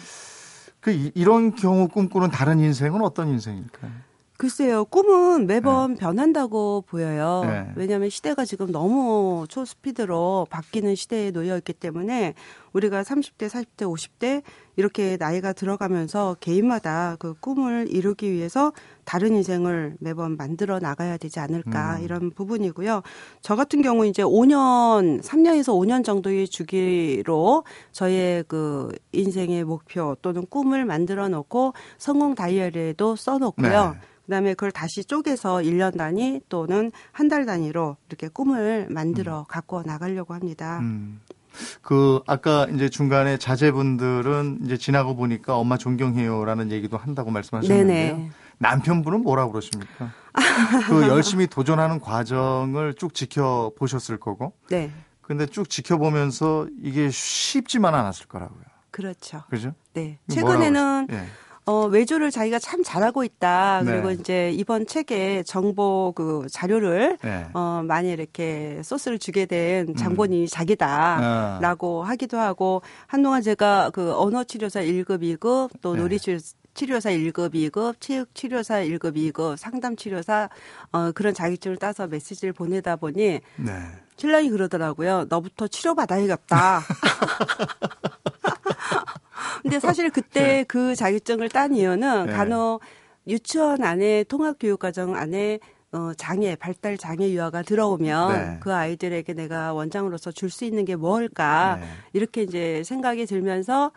그 0.81 0.91
이- 0.91 1.11
이런 1.15 1.55
경우 1.55 1.87
꿈꾸는 1.87 2.29
다른 2.31 2.59
인생은 2.59 3.01
어떤 3.01 3.29
인생일까요? 3.29 3.91
글쎄요, 4.37 4.83
꿈은 4.85 5.47
매번 5.47 5.95
변한다고 5.95 6.83
보여요. 6.87 7.43
네. 7.45 7.71
왜냐하면 7.75 8.09
시대가 8.09 8.43
지금 8.43 8.69
너무 8.69 9.45
초스피드로 9.47 10.47
바뀌는 10.49 10.95
시대에 10.95 11.31
놓여 11.31 11.55
있기 11.57 11.71
때문에 11.71 12.33
우리가 12.73 13.03
30대, 13.03 13.47
40대, 13.47 13.85
50대 13.85 14.43
이렇게 14.75 15.15
나이가 15.17 15.53
들어가면서 15.53 16.35
개인마다 16.41 17.15
그 17.17 17.33
꿈을 17.39 17.87
이루기 17.89 18.29
위해서 18.29 18.73
다른 19.05 19.37
인생을 19.37 19.95
매번 19.99 20.35
만들어 20.35 20.79
나가야 20.79 21.15
되지 21.15 21.39
않을까 21.39 21.95
음. 21.95 22.03
이런 22.03 22.31
부분이고요. 22.31 23.03
저 23.41 23.55
같은 23.55 23.81
경우 23.81 24.05
이제 24.05 24.21
5년, 24.21 25.23
3년에서 25.23 25.69
5년 25.69 26.03
정도의 26.03 26.49
주기로 26.49 27.63
저의 27.93 28.43
그 28.49 28.91
인생의 29.13 29.63
목표 29.63 30.17
또는 30.21 30.45
꿈을 30.49 30.83
만들어 30.83 31.29
놓고 31.29 31.73
성공 31.97 32.35
다이어리에도 32.35 33.15
써 33.15 33.37
놓고요. 33.37 33.91
네. 33.93 33.99
그다음에 34.25 34.53
그걸 34.53 34.71
다시 34.71 35.03
쪼개서 35.05 35.57
1년 35.57 35.97
단위 35.97 36.41
또는 36.49 36.91
한 37.11 37.25
달 37.29 37.45
단위로 37.45 37.97
이렇게 38.09 38.27
꿈을 38.27 38.87
만들어 38.89 39.45
갖고 39.49 39.81
나가려고 39.83 40.33
합니다. 40.33 40.79
음. 40.79 41.19
그 41.81 42.21
아까 42.27 42.67
이제 42.73 42.89
중간에 42.89 43.37
자제분들은 43.37 44.59
이제 44.65 44.77
지나고 44.77 45.15
보니까 45.15 45.55
엄마 45.57 45.77
존경해요라는 45.77 46.71
얘기도 46.71 46.97
한다고 46.97 47.31
말씀하셨는데요. 47.31 48.15
네네. 48.15 48.31
남편분은 48.57 49.21
뭐라고 49.23 49.51
그러십니까? 49.53 50.11
그 50.87 51.07
열심히 51.07 51.47
도전하는 51.47 51.99
과정을 51.99 52.93
쭉 52.95 53.13
지켜 53.13 53.71
보셨을 53.77 54.17
거고, 54.19 54.53
네. 54.69 54.91
근데 55.21 55.45
쭉 55.45 55.69
지켜보면서 55.69 56.67
이게 56.81 57.09
쉽지만 57.09 57.95
않았을 57.95 58.27
거라고요. 58.27 58.61
그렇죠. 58.91 59.43
그죠? 59.49 59.73
네. 59.93 60.19
최근에는 60.29 61.07
예. 61.11 61.25
어, 61.67 61.87
외조를 61.87 62.29
자기가 62.29 62.59
참 62.59 62.83
잘하고 62.83 63.23
있다. 63.23 63.81
네. 63.83 63.91
그리고 63.91 64.11
이제 64.11 64.51
이번 64.53 64.85
책에 64.85 65.41
정보 65.43 66.13
그 66.15 66.45
자료를 66.51 67.17
예. 67.25 67.47
어, 67.53 67.81
많이 67.83 68.11
이렇게 68.11 68.81
소스를 68.83 69.17
주게 69.17 69.47
된 69.47 69.95
장본인이 69.95 70.43
음. 70.43 70.45
아. 70.45 70.49
자기다라고 70.49 72.03
하기도 72.03 72.37
하고 72.37 72.83
한동안 73.07 73.41
제가 73.41 73.89
그 73.91 74.13
언어 74.13 74.43
치료사 74.43 74.81
1급, 74.81 75.21
2급 75.21 75.71
또 75.81 75.95
네. 75.95 76.01
놀이 76.01 76.19
치료 76.19 76.37
치료사 76.75 77.09
1급, 77.11 77.53
2급, 77.53 77.95
체육 78.01 78.35
치료사 78.35 78.81
1급, 78.81 79.15
2급, 79.15 79.55
상담 79.55 79.95
치료사 79.95 80.49
어 80.91 81.11
그런 81.13 81.33
자격증을 81.33 81.77
따서 81.77 82.05
메시지를 82.05 82.51
보내다 82.51 82.97
보니 82.97 83.39
네. 83.55 83.71
신랑이 84.17 84.49
그러더라고요. 84.49 85.27
너부터 85.29 85.69
치료받아야겠다. 85.69 86.81
근데 89.65 89.79
사실 89.79 90.11
그때 90.11 90.63
그 90.67 90.93
자격증을 90.93 91.49
딴 91.49 91.73
이유는 91.73 92.27
네. 92.27 92.31
간혹 92.31 92.81
유치원 93.27 93.83
안에 93.83 94.23
통합교육과정 94.25 95.15
안에 95.15 95.59
어, 95.91 96.11
장애, 96.15 96.55
발달 96.55 96.99
장애 96.99 97.31
유아가 97.31 97.63
들어오면 97.63 98.33
네. 98.33 98.57
그 98.59 98.71
아이들에게 98.71 99.33
내가 99.33 99.73
원장으로서 99.73 100.31
줄 100.31 100.51
수 100.51 100.65
있는 100.65 100.85
게 100.85 100.95
뭘까 100.95 101.79
네. 101.81 101.87
이렇게 102.13 102.43
이제 102.43 102.83
생각이 102.83 103.25
들면서 103.25 103.91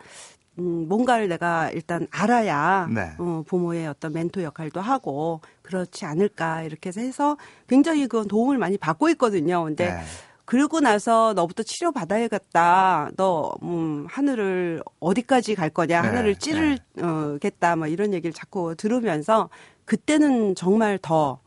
음, 0.57 0.87
뭔가를 0.87 1.27
내가 1.27 1.69
일단 1.69 2.07
알아야 2.09 2.87
네. 2.91 3.11
어, 3.19 3.43
부모의 3.45 3.87
어떤 3.87 4.13
멘토 4.13 4.41
역할도 4.41 4.81
하고 4.81 5.39
그렇지 5.61 6.03
않을까 6.05 6.63
이렇게 6.63 6.89
해서 6.97 7.37
굉장히 7.67 8.07
그건 8.07 8.27
도움을 8.27 8.57
많이 8.57 8.79
받고 8.79 9.07
있거든요. 9.09 9.65
근데 9.65 9.91
네. 9.91 10.01
그러고 10.49 10.79
나서 10.79 11.33
너부터 11.35 11.61
치료 11.61 11.91
받아야겠다. 11.91 13.11
너 13.15 13.53
음, 13.61 14.07
하늘을 14.09 14.81
어디까지 14.99 15.53
갈 15.53 15.69
거냐? 15.69 16.01
네, 16.01 16.07
하늘을 16.07 16.35
찌르겠다. 16.37 17.75
뭐 17.75 17.85
이런 17.85 18.15
얘기를 18.15 18.33
자꾸 18.33 18.73
들으면서 18.75 19.49
그때는 19.85 20.55
정말 20.55 20.97
더 20.99 21.39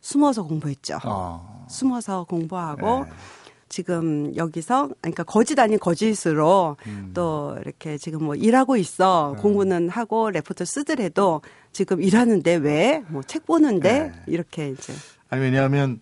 숨어서 0.00 0.44
공부했죠. 0.44 0.98
어. 1.04 1.66
숨어서 1.68 2.22
공부하고 2.28 3.06
네. 3.06 3.10
지금 3.68 4.32
여기서 4.36 4.90
그러니까 5.00 5.24
거짓 5.24 5.58
아닌 5.58 5.80
거짓으로 5.80 6.76
음. 6.86 7.10
또 7.12 7.56
이렇게 7.60 7.98
지금 7.98 8.22
뭐 8.22 8.36
일하고 8.36 8.76
있어 8.76 9.34
공부는 9.40 9.88
하고 9.88 10.30
레포트 10.30 10.64
쓰더라도 10.64 11.42
지금 11.72 12.00
일하는데 12.00 12.54
왜 12.54 13.02
뭐 13.10 13.20
책 13.24 13.46
보는데 13.46 14.12
네. 14.12 14.12
이렇게 14.28 14.68
이제 14.68 14.92
아니 15.28 15.42
왜냐하면 15.42 15.98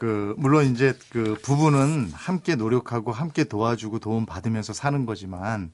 그 0.00 0.34
물론 0.38 0.64
이제 0.64 0.94
그 1.10 1.36
부부는 1.42 2.10
함께 2.14 2.54
노력하고 2.54 3.12
함께 3.12 3.44
도와주고 3.44 3.98
도움 3.98 4.24
받으면서 4.24 4.72
사는 4.72 5.04
거지만 5.04 5.70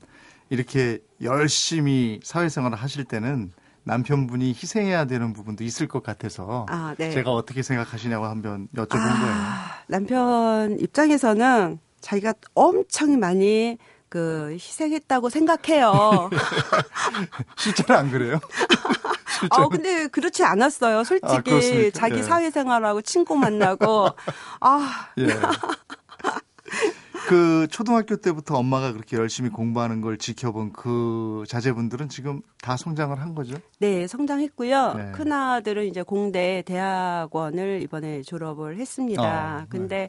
이렇게 0.51 0.99
열심히 1.23 2.19
사회생활을 2.25 2.77
하실 2.77 3.05
때는 3.05 3.53
남편분이 3.85 4.49
희생해야 4.49 5.05
되는 5.05 5.33
부분도 5.33 5.63
있을 5.63 5.87
것 5.87 6.03
같아서 6.03 6.67
아, 6.69 6.97
네. 6.99 7.13
제가 7.13 7.31
어떻게 7.31 7.63
생각하시냐고 7.63 8.25
한번 8.25 8.67
여쭤본 8.75 8.99
거예요. 8.99 9.33
아, 9.33 9.79
남편 9.87 10.77
입장에서는 10.81 11.79
자기가 12.01 12.35
엄청 12.55 13.21
많이 13.21 13.79
그 14.09 14.51
희생했다고 14.55 15.31
생각해요. 15.31 16.31
실제로 17.57 17.97
안 17.97 18.11
그래요? 18.11 18.41
아, 19.51 19.69
근데 19.69 20.07
그렇지 20.09 20.45
않았어요. 20.45 20.99
아, 20.99 21.05
솔직히 21.05 21.43
그렇습니까? 21.43 21.99
자기 21.99 22.19
예. 22.19 22.23
사회생활하고 22.23 23.03
친구 23.03 23.37
만나고 23.37 24.09
아, 24.61 25.09
예. 25.19 25.27
그 27.29 27.67
초등학교 27.71 28.17
때부터 28.17 28.57
엄마가 28.57 28.93
그렇게 28.93 29.17
열심히 29.17 29.51
공부하는 29.51 30.01
걸 30.01 30.17
지켜본 30.17 30.73
그 30.73 31.43
자제분들은 31.49 32.09
지금 32.09 32.41
다 32.63 32.77
성장을 32.77 33.19
한 33.21 33.35
거죠? 33.35 33.57
네, 33.81 34.07
성장했고요. 34.07 34.95
네. 34.95 35.13
큰 35.13 35.33
아들은 35.33 35.87
이제 35.87 36.03
공대 36.03 36.63
대학원을 36.65 37.83
이번에 37.83 38.23
졸업을 38.23 38.79
했습니다. 38.79 39.57
어, 39.57 39.61
네. 39.63 39.67
근데 39.69 40.09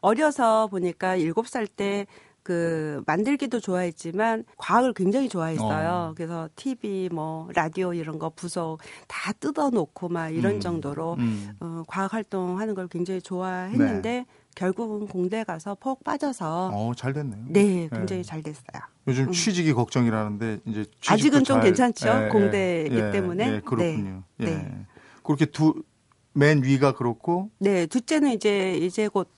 어려서 0.00 0.66
보니까 0.66 1.16
7살 1.16 1.66
때 1.74 2.06
그 2.42 3.02
만들기도 3.06 3.60
좋아했지만 3.60 4.44
과학을 4.56 4.94
굉장히 4.94 5.28
좋아했어요. 5.28 6.10
어. 6.10 6.14
그래서 6.16 6.48
TV 6.56 7.08
뭐 7.12 7.48
라디오 7.54 7.92
이런 7.94 8.18
거 8.18 8.30
부속 8.30 8.78
다 9.08 9.32
뜯어놓고 9.32 10.08
막 10.08 10.28
이런 10.30 10.54
음, 10.54 10.60
정도로 10.60 11.14
음. 11.18 11.50
어, 11.60 11.82
과학 11.86 12.12
활동하는 12.14 12.74
걸 12.74 12.88
굉장히 12.88 13.20
좋아했는데 13.20 14.26
결국은 14.54 15.06
공대 15.06 15.44
가서 15.44 15.76
퍽 15.78 16.02
빠져서 16.02 16.70
어, 16.74 16.92
잘 16.96 17.12
됐네요. 17.12 17.44
네, 17.48 17.88
굉장히 17.92 18.22
네. 18.22 18.28
잘 18.28 18.42
됐어요. 18.42 18.82
요즘 19.06 19.30
취직이 19.32 19.72
걱정이라는데 19.72 20.60
이제 20.66 20.84
아직은 21.08 21.44
좀 21.44 21.56
잘- 21.56 21.64
괜찮죠. 21.64 22.28
공대이기 22.32 22.96
때문에. 23.12 23.54
예, 23.54 23.60
그렇군요. 23.60 24.22
네. 24.38 24.46
예. 24.46 24.50
네. 24.56 24.86
그렇게 25.22 25.46
두 25.46 25.82
맨 26.32 26.62
위가 26.62 26.92
그렇고 26.92 27.50
네, 27.58 27.86
둘째는 27.86 28.32
이제 28.32 28.74
이제 28.76 29.08
곧 29.08 29.30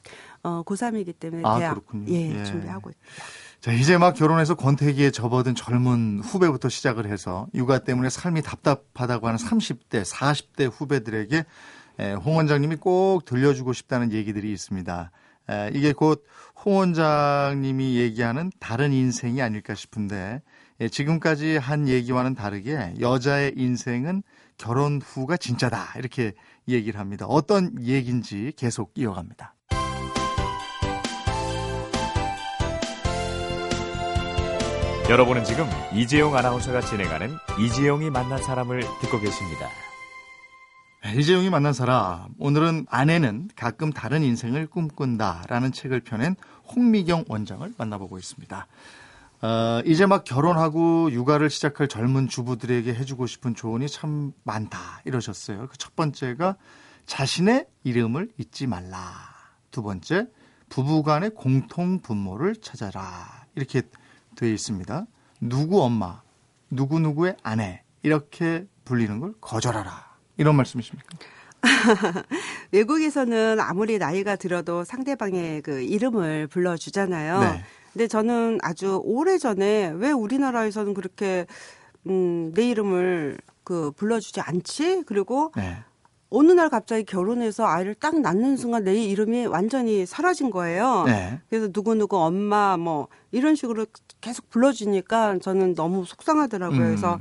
어, 0.42 0.62
고3이기 0.64 1.18
때문에 1.18 1.42
아, 1.44 1.59
대학 1.59 1.74
그렇군요. 1.74 2.12
예, 2.12 2.40
예. 2.40 2.44
준비하고 2.44 2.90
있고요. 2.90 3.05
자, 3.61 3.72
이제 3.72 3.96
막 3.96 4.14
결혼해서 4.14 4.57
권태기에 4.57 5.12
접어든 5.12 5.55
젊은 5.55 6.20
후배부터 6.20 6.68
시작을 6.68 7.07
해서 7.07 7.46
육아 7.55 7.78
때문에 7.78 8.11
삶이 8.11 8.42
답답하다고 8.42 9.28
하는 9.28 9.38
30대, 9.38 10.05
40대 10.05 10.68
후배들에게 10.72 11.44
에, 12.00 12.12
홍 12.14 12.37
원장님이 12.37 12.76
꼭 12.76 13.24
들려주고 13.24 13.72
싶다는 13.72 14.11
얘기들이 14.12 14.52
있습니다. 14.52 15.11
에, 15.48 15.70
이게 15.74 15.92
곧 15.92 16.24
홍 16.64 16.76
원장님이 16.76 17.96
얘기하는 17.96 18.52
다른 18.61 18.92
인생이 18.92 19.42
아닐까 19.42 19.74
싶은데 19.74 20.42
예, 20.81 20.88
지금까지 20.88 21.57
한 21.57 21.88
얘기와는 21.88 22.35
다르게 22.35 22.94
여자의 23.00 23.55
인생은 23.57 24.22
결혼 24.59 25.00
후가 25.02 25.37
진짜다 25.37 25.94
이렇게 25.98 26.35
얘기를 26.68 27.01
합니다. 27.01 27.27
어떤 27.27 27.72
얘기인지 27.81 28.53
계속 28.57 28.92
이어갑니다. 28.96 29.55
여러분은 35.11 35.44
지금 35.44 35.66
이재용 35.92 36.37
아나운서가 36.37 36.81
진행하는 36.81 37.37
이재용이 37.61 38.09
만난 38.09 38.42
사람을 38.42 38.81
듣고 39.01 39.20
계십니다. 39.20 39.68
네, 41.03 41.14
이재용이 41.16 41.51
만난 41.51 41.72
사람. 41.72 42.29
오늘은 42.38 42.87
아내는 42.88 43.51
가끔 43.57 43.92
다른 43.92 44.22
인생을 44.22 44.68
꿈꾼다라는 44.68 45.72
책을 45.72 46.01
펴낸 46.01 46.37
홍미경 46.75 47.25
원장을 47.29 47.75
만나보고 47.77 48.16
있습니다. 48.18 48.66
어, 49.42 49.83
이제 49.85 50.07
막 50.07 50.22
결혼하고 50.24 51.11
육아를 51.11 51.50
시작할 51.50 51.88
젊은 51.88 52.28
주부들에게 52.28 52.94
해주고 52.94 53.26
싶은 53.26 53.55
조언이 53.55 53.88
참 53.88 54.33
많다 54.44 54.78
이러셨어요. 55.05 55.66
그 55.68 55.76
첫 55.76 55.96
번째가 55.96 56.57
자신의 57.07 57.66
이름을 57.83 58.31
잊지 58.38 58.66
말라. 58.68 58.98
두 59.72 59.83
번째 59.83 60.28
부부간의 60.68 61.31
공통 61.31 62.00
분모를 62.00 62.57
찾아라 62.57 63.02
이렇게 63.57 63.83
되어 64.37 64.48
있습니다. 64.48 65.07
누구 65.40 65.83
엄마, 65.83 66.22
누구 66.70 67.00
누구의 67.00 67.37
아내 67.42 67.83
이렇게 68.02 68.66
불리는 68.85 69.18
걸 69.18 69.35
거절하라 69.40 69.90
이런 70.37 70.55
말씀이십니까? 70.57 71.18
외국에서는 72.72 73.59
아무리 73.61 73.98
나이가 73.98 74.37
들어도 74.37 74.85
상대방의 74.85 75.62
그 75.62 75.81
이름을 75.83 76.46
불러주잖아요. 76.46 77.40
네. 77.40 77.64
근데 77.92 78.07
저는 78.07 78.59
아주 78.62 79.00
오래 79.05 79.38
전에 79.38 79.92
왜 79.96 80.11
우리나라에서는 80.11 80.94
그렇게 80.94 81.46
음, 82.07 82.52
내 82.55 82.68
이름을 82.68 83.38
그 83.64 83.92
불러주지 83.92 84.40
않지? 84.40 85.05
그리고 85.07 85.52
네. 85.57 85.78
어느 86.31 86.50
날 86.52 86.70
갑자기 86.70 87.05
결혼해서 87.05 87.66
아이를 87.66 87.94
딱 87.94 88.18
낳는 88.18 88.57
순간 88.57 88.85
내 88.85 88.94
이름이 88.94 89.46
완전히 89.46 90.07
사라진 90.07 90.50
거예요. 90.50 91.05
네. 91.07 91.40
그래서 91.50 91.68
누구누구 91.72 92.16
엄마 92.16 92.78
뭐 92.78 93.09
이런 93.31 93.55
식으로 93.55 93.85
계속 94.22 94.48
불러주니까 94.48 95.38
저는 95.40 95.74
너무 95.74 96.07
속상하더라고요. 96.07 96.78
음. 96.78 96.85
그래서 96.87 97.18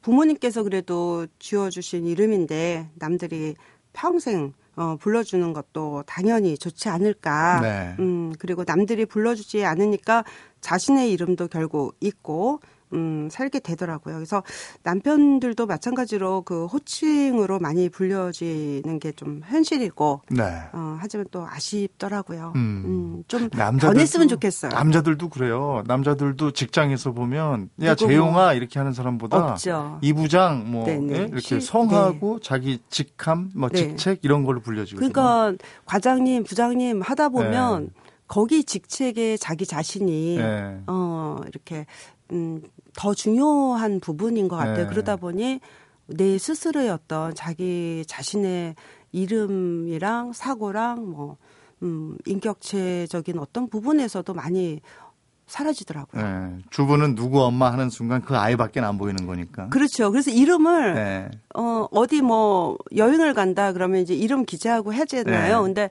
부모님께서 0.00 0.62
그래도 0.62 1.26
지어주신 1.38 2.06
이름인데 2.06 2.88
남들이 2.94 3.54
평생 3.92 4.54
어, 4.76 4.96
불러주는 4.98 5.52
것도 5.52 6.04
당연히 6.06 6.58
좋지 6.58 6.88
않을까. 6.88 7.60
네. 7.60 7.96
음, 7.98 8.32
그리고 8.38 8.64
남들이 8.66 9.06
불러주지 9.06 9.64
않으니까 9.64 10.24
자신의 10.60 11.12
이름도 11.12 11.48
결국 11.48 11.96
있고, 12.00 12.60
음, 12.94 13.28
살게 13.30 13.58
되더라고요. 13.60 14.14
그래서 14.14 14.42
남편들도 14.82 15.66
마찬가지로 15.66 16.42
그 16.42 16.66
호칭으로 16.66 17.58
많이 17.58 17.88
불려지는 17.88 18.98
게 19.00 19.12
좀 19.14 19.40
현실이고, 19.44 20.22
네. 20.30 20.42
어, 20.72 20.96
하지만 20.98 21.26
또 21.30 21.46
아쉽더라고요. 21.46 22.52
음. 22.56 22.82
음, 22.84 23.24
좀 23.28 23.48
남자들도- 23.50 23.80
변했으면 23.80 24.28
좋겠어요. 24.28 24.72
남자들도 24.72 25.28
그래요. 25.28 25.82
남자들도 25.86 26.50
직장에서 26.52 27.12
보면 27.12 27.70
야 27.82 27.94
누구 27.94 28.10
재용아 28.10 28.54
이렇게 28.54 28.80
하는 28.80 28.92
사람보다 28.92 29.36
없죠. 29.52 29.98
이 30.02 30.12
부장 30.12 30.70
뭐 30.70 30.84
네네. 30.84 31.12
예? 31.14 31.18
이렇게 31.26 31.40
실- 31.40 31.60
성하고 31.60 32.40
자기 32.40 32.80
직함 32.90 33.50
뭐 33.54 33.68
네. 33.68 33.78
직책 33.96 34.18
이런 34.22 34.42
걸로 34.44 34.60
불려지고 34.60 34.96
그러니까 34.98 35.52
과장님, 35.86 36.42
부장님 36.44 37.02
하다 37.02 37.28
보면 37.28 37.84
네. 37.84 37.90
거기 38.26 38.64
직책에 38.64 39.36
자기 39.36 39.64
자신이 39.66 40.38
네. 40.38 40.80
어, 40.88 41.36
이렇게, 41.46 41.86
음, 42.32 42.62
더 42.96 43.14
중요한 43.14 44.00
부분인 44.00 44.48
것 44.48 44.56
같아요. 44.56 44.84
네. 44.84 44.86
그러다 44.86 45.16
보니 45.16 45.60
내 46.06 46.38
스스로의 46.38 46.90
어떤 46.90 47.34
자기 47.34 48.04
자신의 48.06 48.74
이름이랑 49.12 50.32
사고랑 50.32 51.10
뭐, 51.10 51.36
음, 51.82 52.16
인격체적인 52.26 53.38
어떤 53.38 53.68
부분에서도 53.68 54.32
많이 54.34 54.80
사라지더라고요. 55.46 56.22
예. 56.22 56.62
주부는 56.70 57.14
누구 57.14 57.42
엄마 57.42 57.70
하는 57.70 57.90
순간 57.90 58.22
그 58.22 58.36
아이밖에 58.36 58.80
안 58.80 58.96
보이는 58.96 59.26
거니까. 59.26 59.68
그렇죠. 59.68 60.10
그래서 60.10 60.30
이름을 60.30 60.94
네. 60.94 61.30
어, 61.54 61.86
어디 61.90 62.22
뭐 62.22 62.78
여행을 62.96 63.34
간다 63.34 63.72
그러면 63.72 64.00
이제 64.00 64.14
이름 64.14 64.44
기재하고 64.44 64.92
하잖아요. 64.92 65.58
네. 65.58 65.62
근데 65.62 65.90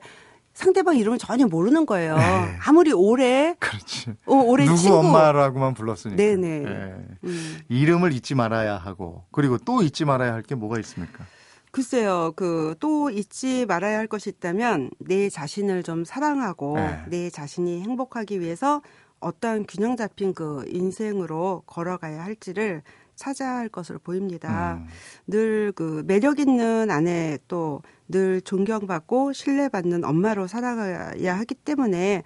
상대방 0.54 0.96
이름을 0.96 1.18
전혀 1.18 1.46
모르는 1.46 1.84
거예요. 1.84 2.16
네. 2.16 2.56
아무리 2.64 2.92
오래 2.92 3.54
그렇지. 3.58 4.12
어, 4.26 4.34
올해 4.36 4.64
누구 4.64 4.78
친구 4.78 4.98
엄마라고만 4.98 5.74
불렀으니까. 5.74 6.16
네네. 6.16 6.48
예. 6.64 6.94
음. 7.24 7.58
이름을 7.68 8.12
잊지 8.12 8.34
말아야 8.34 8.76
하고 8.76 9.24
그리고 9.32 9.58
또 9.58 9.82
잊지 9.82 10.04
말아야 10.04 10.32
할 10.32 10.42
게 10.44 10.54
뭐가 10.54 10.78
있습니까? 10.80 11.24
글쎄요, 11.70 12.32
그, 12.36 12.76
또 12.78 13.10
잊지 13.10 13.66
말아야 13.66 13.98
할 13.98 14.06
것이 14.06 14.28
있다면, 14.30 14.90
내 15.00 15.28
자신을 15.28 15.82
좀 15.82 16.04
사랑하고, 16.04 16.76
네. 16.76 17.02
내 17.08 17.30
자신이 17.30 17.82
행복하기 17.82 18.38
위해서 18.40 18.80
어떠한 19.18 19.64
균형 19.66 19.96
잡힌 19.96 20.34
그 20.34 20.62
인생으로 20.68 21.64
걸어가야 21.66 22.22
할지를 22.22 22.82
찾아야 23.16 23.56
할 23.56 23.68
것으로 23.68 23.98
보입니다. 23.98 24.74
음. 24.74 24.86
늘그 25.26 26.04
매력 26.06 26.38
있는 26.38 26.92
아내 26.92 27.38
또 27.48 27.82
늘 28.08 28.40
존경받고 28.42 29.32
신뢰받는 29.32 30.04
엄마로 30.04 30.46
살아가야 30.46 31.38
하기 31.38 31.54
때문에 31.54 32.22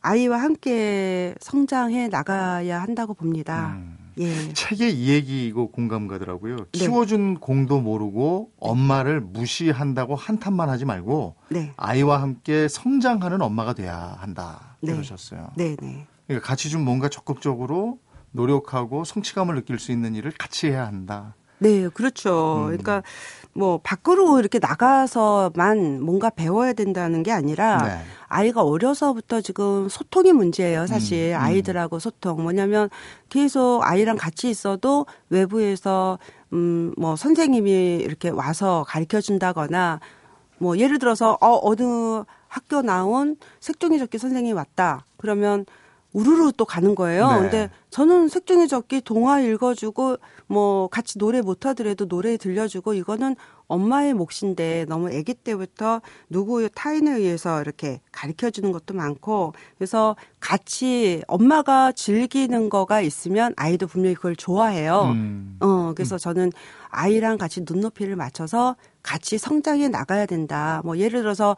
아이와 0.00 0.38
함께 0.40 1.34
성장해 1.40 2.08
나가야 2.08 2.80
한다고 2.80 3.14
봅니다. 3.14 3.74
음. 3.76 3.98
예. 4.18 4.52
책에 4.52 4.90
이 4.90 5.08
얘기고 5.08 5.70
공감 5.70 6.06
가더라고요. 6.06 6.56
네. 6.56 6.66
키워준 6.72 7.38
공도 7.38 7.80
모르고 7.80 8.52
엄마를 8.58 9.20
무시한다고 9.20 10.16
한탄만 10.16 10.68
하지 10.68 10.84
말고 10.84 11.36
네. 11.48 11.72
아이와 11.76 12.20
함께 12.20 12.68
성장하는 12.68 13.40
엄마가 13.40 13.72
돼야 13.72 14.16
한다. 14.18 14.76
네. 14.80 14.92
그러셨어요. 14.92 15.52
네, 15.56 15.76
네. 15.76 16.06
그러니까 16.26 16.46
같이 16.46 16.68
좀 16.68 16.84
뭔가 16.84 17.08
적극적으로 17.08 17.98
노력하고 18.32 19.04
성취감을 19.04 19.54
느낄 19.54 19.78
수 19.78 19.92
있는 19.92 20.14
일을 20.14 20.32
같이 20.32 20.66
해야 20.66 20.86
한다. 20.86 21.34
네, 21.62 21.88
그렇죠. 21.88 22.62
음. 22.62 22.66
그러니까 22.66 23.02
뭐 23.54 23.78
밖으로 23.82 24.38
이렇게 24.38 24.58
나가서만 24.58 26.02
뭔가 26.02 26.30
배워야 26.30 26.72
된다는 26.72 27.22
게 27.22 27.32
아니라 27.32 27.82
네. 27.82 28.00
아이가 28.28 28.62
어려서부터 28.62 29.42
지금 29.42 29.88
소통이 29.88 30.32
문제예요, 30.32 30.86
사실. 30.86 31.34
음, 31.34 31.40
음. 31.40 31.40
아이들하고 31.40 31.98
소통. 31.98 32.42
뭐냐면 32.42 32.88
계속 33.28 33.80
아이랑 33.82 34.16
같이 34.16 34.48
있어도 34.48 35.06
외부에서 35.28 36.18
음, 36.52 36.94
뭐 36.96 37.16
선생님이 37.16 37.96
이렇게 37.96 38.30
와서 38.30 38.84
가르쳐 38.88 39.20
준다거나 39.20 40.00
뭐 40.58 40.78
예를 40.78 40.98
들어서 40.98 41.36
어 41.40 41.60
어느 41.62 42.24
학교 42.48 42.82
나온 42.82 43.36
색종이 43.60 43.98
접기 43.98 44.18
선생님이 44.18 44.52
왔다. 44.52 45.04
그러면 45.16 45.66
우르르 46.12 46.52
또 46.56 46.64
가는 46.64 46.94
거예요. 46.94 47.30
네. 47.32 47.38
근데 47.38 47.70
저는 47.90 48.28
색종이 48.28 48.68
접기 48.68 49.00
동화 49.00 49.40
읽어주고 49.40 50.16
뭐 50.46 50.88
같이 50.88 51.18
노래 51.18 51.40
못하더라도 51.40 52.06
노래 52.06 52.36
들려주고 52.36 52.94
이거는 52.94 53.36
엄마의 53.66 54.12
몫인데 54.12 54.84
너무 54.88 55.08
아기 55.08 55.32
때부터 55.32 56.02
누구의 56.28 56.70
타인에 56.74 57.12
의해서 57.12 57.62
이렇게 57.62 58.00
가르쳐 58.12 58.50
주는 58.50 58.70
것도 58.70 58.92
많고 58.92 59.54
그래서 59.78 60.14
같이 60.40 61.22
엄마가 61.26 61.92
즐기는 61.92 62.68
거가 62.68 63.00
있으면 63.00 63.54
아이도 63.56 63.86
분명히 63.86 64.14
그걸 64.14 64.36
좋아해요. 64.36 65.12
음. 65.14 65.56
어, 65.60 65.92
그래서 65.96 66.18
저는 66.18 66.52
아이랑 66.90 67.38
같이 67.38 67.62
눈높이를 67.66 68.16
맞춰서 68.16 68.76
같이 69.02 69.38
성장해 69.38 69.88
나가야 69.88 70.26
된다. 70.26 70.82
뭐 70.84 70.98
예를 70.98 71.22
들어서 71.22 71.56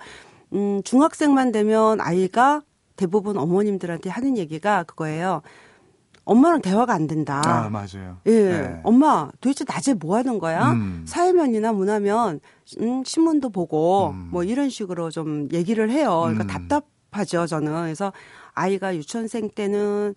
음, 0.53 0.81
중학생만 0.85 1.51
되면 1.51 2.01
아이가 2.01 2.63
대부분 2.97 3.37
어머님들한테 3.37 4.11
하는 4.11 4.37
얘기가 4.37 4.85
그거예요. 4.85 5.43
엄마랑 6.25 6.63
대화가 6.63 6.95
안 6.95 7.07
된다. 7.07 7.43
아, 7.45 7.69
맞아요. 7.69 8.19
예, 8.27 8.31
네. 8.31 8.81
엄마 8.83 9.31
도대체 9.41 9.65
낮에 9.69 9.95
뭐 9.95 10.17
하는 10.17 10.39
거야? 10.39 10.73
음. 10.73 11.05
사회면이나 11.07 11.73
문화면 11.73 12.41
음, 12.81 13.05
신문도 13.05 13.51
보고 13.51 14.11
음. 14.11 14.29
뭐 14.31 14.43
이런 14.43 14.71
식으로 14.71 15.11
좀 15.11 15.49
얘기를 15.53 15.91
해요. 15.91 16.23
그러니까 16.23 16.45
음. 16.45 16.69
답답하죠, 16.69 17.47
저는. 17.47 17.83
그래서 17.83 18.13
아이가 18.55 18.97
유치원생 18.97 19.51
때는 19.51 20.15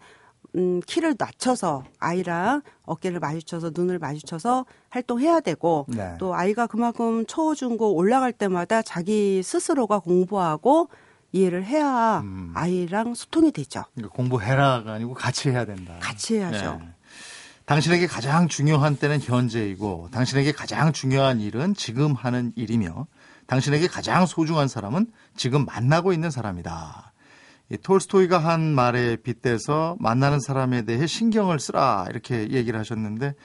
음, 0.55 0.79
키를 0.85 1.15
낮춰서 1.17 1.83
아이랑 1.99 2.61
어깨를 2.83 3.19
마주쳐서 3.19 3.71
눈을 3.75 3.99
마주쳐서 3.99 4.65
활동해야 4.89 5.41
되고 5.41 5.85
네. 5.89 6.15
또 6.19 6.33
아이가 6.35 6.67
그만큼 6.67 7.25
초, 7.25 7.53
중, 7.53 7.75
고 7.75 7.93
올라갈 7.93 8.31
때마다 8.31 8.81
자기 8.81 9.43
스스로가 9.43 9.99
공부하고 9.99 10.87
이해를 11.31 11.65
해야 11.65 12.19
음. 12.21 12.51
아이랑 12.55 13.13
소통이 13.13 13.51
되죠. 13.51 13.83
그러니까 13.93 14.15
공부해라가 14.15 14.93
아니고 14.93 15.13
같이 15.13 15.49
해야 15.49 15.65
된다. 15.65 15.95
같이 15.99 16.35
해야죠. 16.35 16.79
네. 16.81 16.89
당신에게 17.65 18.07
가장 18.07 18.47
중요한 18.47 18.95
때는 18.95 19.19
현재이고 19.19 20.09
당신에게 20.11 20.53
가장 20.53 20.93
중요한 20.93 21.41
일은 21.41 21.73
지금 21.73 22.13
하는 22.13 22.53
일이며 22.55 23.07
당신에게 23.45 23.87
가장 23.87 24.25
소중한 24.25 24.69
사람은 24.69 25.11
지금 25.35 25.65
만나고 25.65 26.13
있는 26.13 26.31
사람이다. 26.31 27.13
이 27.69 27.77
톨스토이가 27.77 28.37
한 28.37 28.73
말에 28.73 29.17
빗대서 29.17 29.97
만나는 29.99 30.39
사람에 30.39 30.83
대해 30.83 31.05
신경을 31.05 31.59
쓰라 31.59 32.05
이렇게 32.09 32.49
얘기를 32.51 32.79
하셨는데 32.79 33.35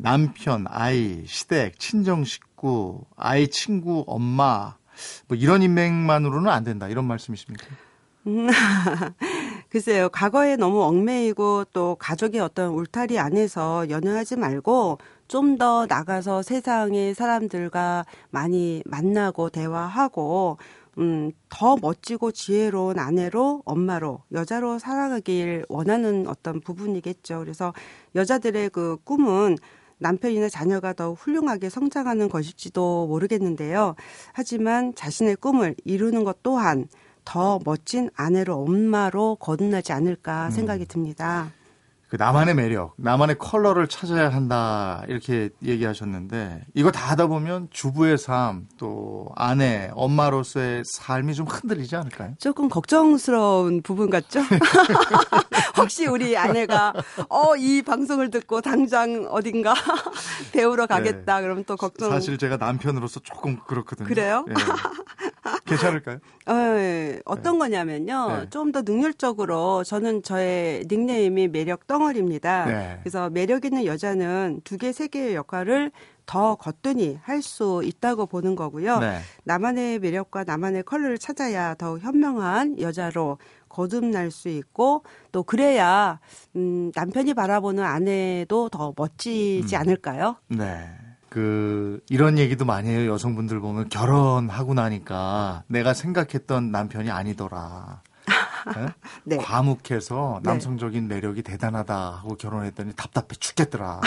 남편, 0.00 0.64
아이, 0.68 1.24
시댁, 1.26 1.78
친정 1.78 2.24
식구, 2.24 3.04
아이 3.16 3.48
친구, 3.48 4.04
엄마 4.06 4.76
뭐 5.26 5.36
이런 5.36 5.62
인맥만으로는 5.62 6.50
안 6.50 6.64
된다 6.64 6.88
이런 6.88 7.04
말씀이십니까? 7.06 7.66
글쎄요, 9.70 10.08
과거에 10.10 10.56
너무 10.56 10.82
얽매이고 10.82 11.66
또 11.72 11.96
가족의 11.96 12.40
어떤 12.40 12.70
울타리 12.70 13.18
안에서 13.18 13.88
연연하지 13.88 14.36
말고 14.36 14.98
좀 15.28 15.58
더 15.58 15.86
나가서 15.86 16.42
세상의 16.42 17.14
사람들과 17.14 18.06
많이 18.30 18.82
만나고 18.86 19.50
대화하고 19.50 20.58
음, 20.98 21.32
더 21.48 21.76
멋지고 21.76 22.32
지혜로운 22.32 22.98
아내로, 22.98 23.62
엄마로, 23.64 24.22
여자로 24.32 24.78
살아가길 24.78 25.64
원하는 25.68 26.26
어떤 26.26 26.60
부분이겠죠. 26.60 27.38
그래서 27.40 27.72
여자들의 28.16 28.70
그 28.70 28.96
꿈은 29.04 29.58
남편이나 29.98 30.48
자녀가 30.48 30.92
더 30.92 31.12
훌륭하게 31.12 31.68
성장하는 31.68 32.28
것일지도 32.28 33.06
모르겠는데요. 33.06 33.94
하지만 34.32 34.94
자신의 34.94 35.36
꿈을 35.36 35.74
이루는 35.84 36.24
것 36.24 36.42
또한 36.42 36.86
더 37.24 37.58
멋진 37.64 38.08
아내로, 38.14 38.54
엄마로 38.62 39.36
거듭나지 39.36 39.92
않을까 39.92 40.50
생각이 40.50 40.86
듭니다. 40.86 41.52
그 42.08 42.16
나만의 42.16 42.54
매력, 42.54 42.94
나만의 42.96 43.36
컬러를 43.38 43.86
찾아야 43.86 44.30
한다 44.30 45.02
이렇게 45.08 45.50
얘기하셨는데 45.62 46.64
이거 46.74 46.90
다 46.90 47.10
하다 47.10 47.26
보면 47.26 47.68
주부의 47.70 48.16
삶, 48.16 48.66
또 48.78 49.28
아내, 49.36 49.90
엄마로서의 49.92 50.84
삶이 50.86 51.34
좀 51.34 51.46
흔들리지 51.46 51.96
않을까요? 51.96 52.32
조금 52.38 52.68
걱정스러운 52.70 53.82
부분 53.82 54.08
같죠? 54.10 54.40
혹시 55.76 56.06
우리 56.06 56.36
아내가 56.36 56.92
어 57.28 57.56
이 57.58 57.82
방송을 57.82 58.30
듣고 58.30 58.60
당장 58.60 59.26
어딘가 59.30 59.74
배우러 60.52 60.86
가겠다 60.86 61.40
그러면 61.40 61.64
또 61.64 61.76
걱정. 61.76 62.08
사실 62.10 62.38
제가 62.38 62.56
남편으로서 62.56 63.20
조금 63.20 63.58
그렇거든요. 63.66 64.06
그래요? 64.06 64.44
예. 64.48 64.54
괜찮을까요? 65.66 66.18
어, 66.46 66.52
예. 66.52 67.20
어떤 67.24 67.58
거냐면요. 67.58 68.28
네. 68.28 68.50
좀더 68.50 68.82
능률적으로 68.82 69.84
저는 69.84 70.22
저의 70.22 70.84
닉네임이 70.90 71.48
매력 71.48 71.86
덩어리입니다. 71.86 72.64
네. 72.66 72.98
그래서 73.02 73.30
매력 73.30 73.64
있는 73.64 73.84
여자는 73.84 74.60
두 74.64 74.76
개, 74.78 74.92
세 74.92 75.08
개의 75.08 75.34
역할을 75.34 75.92
더 76.26 76.56
거뜬히 76.56 77.18
할 77.22 77.40
수 77.42 77.80
있다고 77.84 78.26
보는 78.26 78.54
거고요. 78.54 78.98
네. 78.98 79.20
나만의 79.44 79.98
매력과 80.00 80.44
나만의 80.44 80.82
컬러를 80.82 81.16
찾아야 81.18 81.74
더욱 81.74 82.00
현명한 82.02 82.80
여자로 82.80 83.38
거듭날 83.70 84.30
수 84.30 84.48
있고 84.48 85.04
또 85.32 85.42
그래야 85.42 86.20
음, 86.56 86.92
남편이 86.94 87.32
바라보는 87.34 87.82
아내도 87.82 88.68
더 88.68 88.92
멋지지 88.96 89.74
음. 89.76 89.80
않을까요? 89.80 90.36
네. 90.48 90.88
그 91.28 92.00
이런 92.08 92.38
얘기도 92.38 92.64
많이 92.64 92.88
해요. 92.88 93.12
여성분들 93.12 93.60
보면 93.60 93.88
결혼하고 93.88 94.74
나니까 94.74 95.64
내가 95.66 95.94
생각했던 95.94 96.70
남편이 96.70 97.10
아니더라. 97.10 98.02
예? 98.76 98.86
네. 99.24 99.36
과묵해서 99.36 100.40
네. 100.42 100.50
남성적인 100.50 101.08
매력이 101.08 101.42
대단하다 101.42 102.20
하고 102.22 102.36
결혼했더니 102.36 102.92
답답해 102.94 103.28
죽겠더라. 103.38 104.00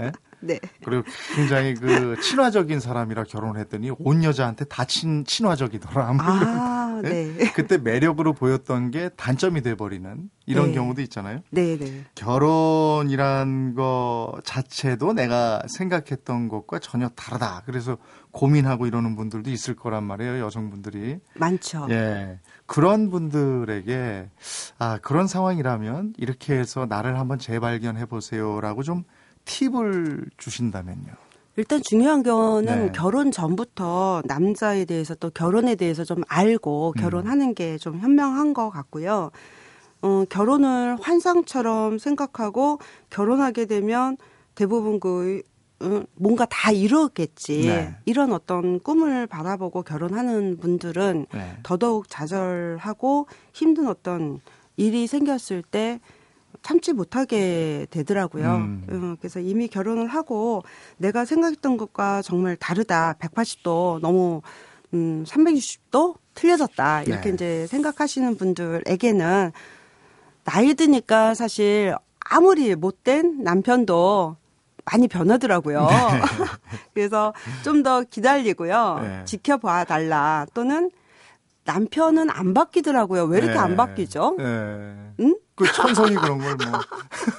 예? 0.00 0.12
네. 0.40 0.60
그리고 0.84 1.04
굉장히 1.34 1.74
그 1.74 2.20
친화적인 2.20 2.78
사람이라 2.78 3.24
결혼을 3.24 3.58
했더니 3.60 3.90
온 3.98 4.22
여자한테 4.24 4.66
다 4.66 4.84
친, 4.84 5.24
친화적이더라. 5.24 6.12
뭐. 6.12 6.24
아, 6.24 7.00
예? 7.04 7.08
네. 7.08 7.52
그때 7.52 7.78
매력으로 7.78 8.34
보였던 8.34 8.90
게 8.90 9.08
단점이 9.16 9.62
돼버리는 9.62 10.28
이런 10.46 10.68
네. 10.68 10.74
경우도 10.74 11.00
있잖아요. 11.02 11.40
네, 11.50 11.78
네. 11.78 12.04
결혼이란 12.14 13.74
거 13.74 14.38
자체도 14.44 15.14
내가 15.14 15.62
생각했던 15.68 16.48
것과 16.48 16.78
전혀 16.78 17.08
다르다. 17.08 17.62
그래서 17.64 17.96
고민하고 18.34 18.86
이러는 18.86 19.14
분들도 19.14 19.48
있을 19.48 19.74
거란 19.74 20.04
말이에요, 20.04 20.44
여성분들이. 20.44 21.20
많죠. 21.34 21.86
예. 21.90 22.40
그런 22.66 23.08
분들에게, 23.08 24.28
아, 24.78 24.98
그런 25.00 25.28
상황이라면 25.28 26.14
이렇게 26.18 26.54
해서 26.54 26.84
나를 26.86 27.18
한번 27.18 27.38
재발견해 27.38 28.06
보세요라고 28.06 28.82
좀 28.82 29.04
팁을 29.44 30.26
주신다면요. 30.36 31.12
일단 31.56 31.80
중요한 31.84 32.24
거는 32.24 32.86
네. 32.86 32.92
결혼 32.92 33.30
전부터 33.30 34.22
남자에 34.24 34.84
대해서 34.84 35.14
또 35.14 35.30
결혼에 35.30 35.76
대해서 35.76 36.02
좀 36.02 36.22
알고 36.26 36.94
음. 36.96 37.00
결혼하는 37.00 37.54
게좀 37.54 38.00
현명한 38.00 38.52
것 38.52 38.70
같고요. 38.70 39.30
어, 40.02 40.24
결혼을 40.28 40.96
환상처럼 41.00 41.98
생각하고 41.98 42.80
결혼하게 43.10 43.66
되면 43.66 44.16
대부분 44.56 44.98
그 44.98 45.42
어, 45.84 46.04
뭔가 46.14 46.46
다 46.46 46.70
이루겠지. 46.72 47.66
네. 47.66 47.94
이런 48.04 48.32
어떤 48.32 48.80
꿈을 48.80 49.26
바라보고 49.26 49.82
결혼하는 49.82 50.58
분들은 50.58 51.26
네. 51.32 51.56
더더욱 51.62 52.08
좌절하고 52.08 53.26
힘든 53.52 53.86
어떤 53.86 54.40
일이 54.76 55.06
생겼을 55.06 55.62
때 55.62 56.00
참지 56.62 56.92
못하게 56.94 57.86
되더라고요. 57.90 58.54
음. 58.54 58.86
음, 58.88 59.16
그래서 59.20 59.38
이미 59.38 59.68
결혼을 59.68 60.06
하고 60.06 60.62
내가 60.96 61.24
생각했던 61.24 61.76
것과 61.76 62.22
정말 62.22 62.56
다르다. 62.56 63.16
180도 63.20 64.00
너무 64.00 64.40
음, 64.94 65.24
360도 65.26 66.16
틀려졌다. 66.34 67.02
이렇게 67.02 67.30
네. 67.30 67.34
이제 67.34 67.66
생각하시는 67.66 68.36
분들에게는 68.36 69.52
나이 70.44 70.74
드니까 70.74 71.34
사실 71.34 71.94
아무리 72.20 72.74
못된 72.74 73.42
남편도 73.42 74.36
많이 74.84 75.08
변하더라고요. 75.08 75.88
그래서 76.94 77.32
좀 77.62 77.82
더 77.82 78.02
기다리고요. 78.02 78.98
네. 79.02 79.24
지켜봐 79.26 79.84
달라. 79.84 80.46
또는 80.54 80.90
남편은 81.64 82.30
안 82.30 82.54
바뀌더라고요. 82.54 83.24
왜 83.24 83.38
이렇게 83.38 83.54
네. 83.54 83.58
안 83.58 83.76
바뀌죠? 83.76 84.36
네. 84.38 84.44
응? 85.20 85.36
그 85.54 85.70
천성이 85.72 86.14
그런 86.14 86.38
걸 86.38 86.56
뭐. 86.56 86.80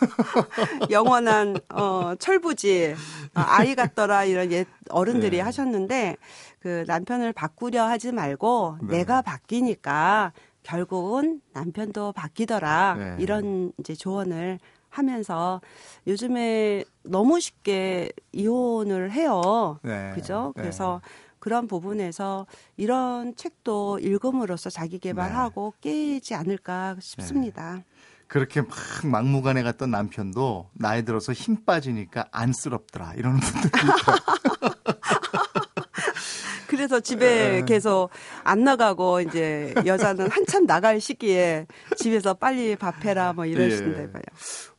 영원한 0.89 1.58
어 1.73 2.13
철부지 2.17 2.95
아, 3.34 3.45
아이 3.58 3.75
같더라 3.75 4.25
이런 4.25 4.51
옛 4.51 4.67
어른들이 4.89 5.38
네. 5.38 5.41
하셨는데 5.43 6.17
그 6.60 6.84
남편을 6.88 7.34
바꾸려 7.34 7.86
하지 7.86 8.12
말고 8.12 8.77
네. 8.84 8.97
내가 8.97 9.21
바뀌니까 9.21 10.31
결국은 10.63 11.41
남편도 11.53 12.13
바뀌더라 12.13 12.95
네. 12.97 13.15
이런 13.19 13.71
이제 13.79 13.93
조언을 13.95 14.60
하면서 14.97 15.62
요즘에 16.08 16.84
너무 17.03 17.39
쉽게 17.39 18.12
이혼을 18.31 19.12
해요. 19.12 19.79
네. 19.84 20.12
그죠? 20.15 20.53
네. 20.55 20.62
그래서 20.62 21.01
그런 21.39 21.67
부분에서 21.67 22.47
이런 22.77 23.36
책도 23.36 23.99
읽음으로써 23.99 24.69
자기 24.69 24.97
개발하고 24.97 25.73
깨지 25.81 26.34
않을까 26.34 26.95
싶습니다. 26.99 27.84
그렇게 28.27 28.62
막 28.62 28.69
막무가내 29.03 29.62
갔던 29.62 29.91
남편도 29.91 30.71
나이 30.73 31.05
들어서 31.05 31.34
힘 31.34 31.63
빠지니까 31.63 32.25
안쓰럽더라. 32.31 33.13
이러는 33.15 33.39
분들이. 33.39 33.71
그래서 36.67 36.99
집에 36.99 37.60
네. 37.60 37.65
계속 37.65 38.10
안 38.43 38.63
나가고 38.63 39.21
이제 39.21 39.73
여자는 39.86 40.29
한참 40.29 40.65
나갈 40.65 40.99
시기에 40.99 41.67
집에서 41.95 42.34
빨리 42.34 42.75
밥해라 42.75 43.34
뭐 43.34 43.45
이러신다 43.45 44.01
예. 44.01 44.12
봐요. 44.12 44.23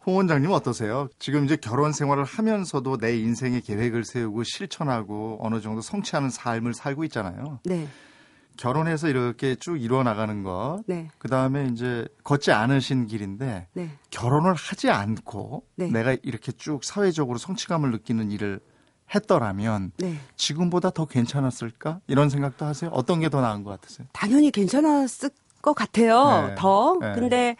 홍 0.06 0.16
원장님 0.18 0.52
어떠세요? 0.52 1.08
지금 1.18 1.44
이제 1.44 1.56
결혼 1.56 1.92
생활을 1.92 2.22
하면서도 2.24 2.98
내 2.98 3.18
인생의 3.18 3.62
계획을 3.62 4.04
세우고 4.04 4.44
실천하고 4.44 5.38
어느 5.40 5.60
정도 5.60 5.80
성취하는 5.80 6.30
삶을 6.30 6.74
살고 6.74 7.02
있잖아요. 7.04 7.58
네, 7.64 7.88
결혼해서 8.56 9.08
이렇게 9.08 9.56
쭉 9.56 9.76
이루어 9.82 10.04
나가는 10.04 10.44
것. 10.44 10.84
네, 10.86 11.08
그 11.18 11.28
다음에 11.28 11.68
이제 11.72 12.06
걷지 12.22 12.52
않으신 12.52 13.06
길인데 13.06 13.66
네. 13.72 13.90
결혼을 14.10 14.54
하지 14.54 14.90
않고 14.90 15.64
네. 15.74 15.88
내가 15.88 16.16
이렇게 16.22 16.52
쭉 16.52 16.84
사회적으로 16.84 17.38
성취감을 17.38 17.90
느끼는 17.90 18.30
일을 18.30 18.60
했더라면 19.12 19.90
네. 19.98 20.18
지금보다 20.36 20.90
더 20.90 21.06
괜찮았을까? 21.06 22.00
이런 22.06 22.28
생각도 22.28 22.64
하세요? 22.64 22.90
어떤 22.92 23.20
게 23.20 23.28
더 23.28 23.40
나은 23.40 23.64
것 23.64 23.70
같으세요? 23.70 24.06
당연히 24.12 24.50
괜찮았을 24.52 25.30
것 25.62 25.74
같아요. 25.74 26.48
네. 26.48 26.54
더. 26.56 26.96
네. 27.00 27.12
근데 27.14 27.56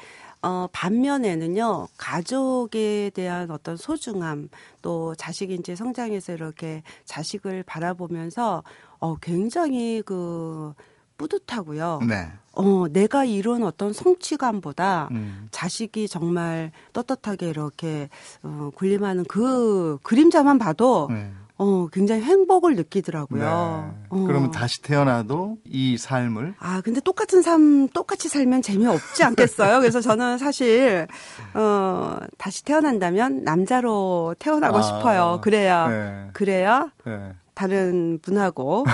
어 0.46 0.68
반면에는요. 0.70 1.88
가족에 1.96 3.10
대한 3.12 3.50
어떤 3.50 3.76
소중함 3.76 4.48
또 4.80 5.16
자식이 5.16 5.54
이제 5.56 5.74
성장해서 5.74 6.34
이렇게 6.34 6.84
자식을 7.04 7.64
바라보면서 7.64 8.62
어 9.00 9.16
굉장히 9.16 10.02
그 10.06 10.72
뿌듯하고요. 11.18 12.02
네. 12.08 12.30
어 12.52 12.86
내가 12.88 13.24
이룬 13.24 13.64
어떤 13.64 13.92
성취감보다 13.92 15.08
음. 15.10 15.48
자식이 15.50 16.06
정말 16.06 16.70
떳떳하게 16.92 17.48
이렇게 17.48 18.08
어, 18.44 18.70
군림하는 18.76 19.24
그 19.24 19.98
그림자만 20.04 20.60
봐도 20.60 21.08
네. 21.10 21.28
어 21.58 21.88
굉장히 21.90 22.22
행복을 22.22 22.74
네. 22.74 22.82
느끼더라고요. 22.82 23.94
어. 24.10 24.24
그러면 24.26 24.50
다시 24.50 24.82
태어나도 24.82 25.56
이 25.64 25.96
삶을 25.96 26.54
아 26.58 26.82
근데 26.82 27.00
똑같은 27.00 27.40
삶 27.40 27.88
똑같이 27.88 28.28
살면 28.28 28.60
재미없지 28.62 29.24
않겠어요? 29.24 29.80
그래서 29.80 30.00
저는 30.02 30.36
사실 30.36 31.06
어 31.54 32.18
다시 32.36 32.62
태어난다면 32.64 33.44
남자로 33.44 34.36
태어나고 34.38 34.78
아, 34.78 34.82
싶어요. 34.82 35.40
그래야 35.42 35.88
네. 35.88 36.28
그래야 36.34 36.90
네. 37.06 37.32
다른 37.54 38.18
분하고 38.20 38.84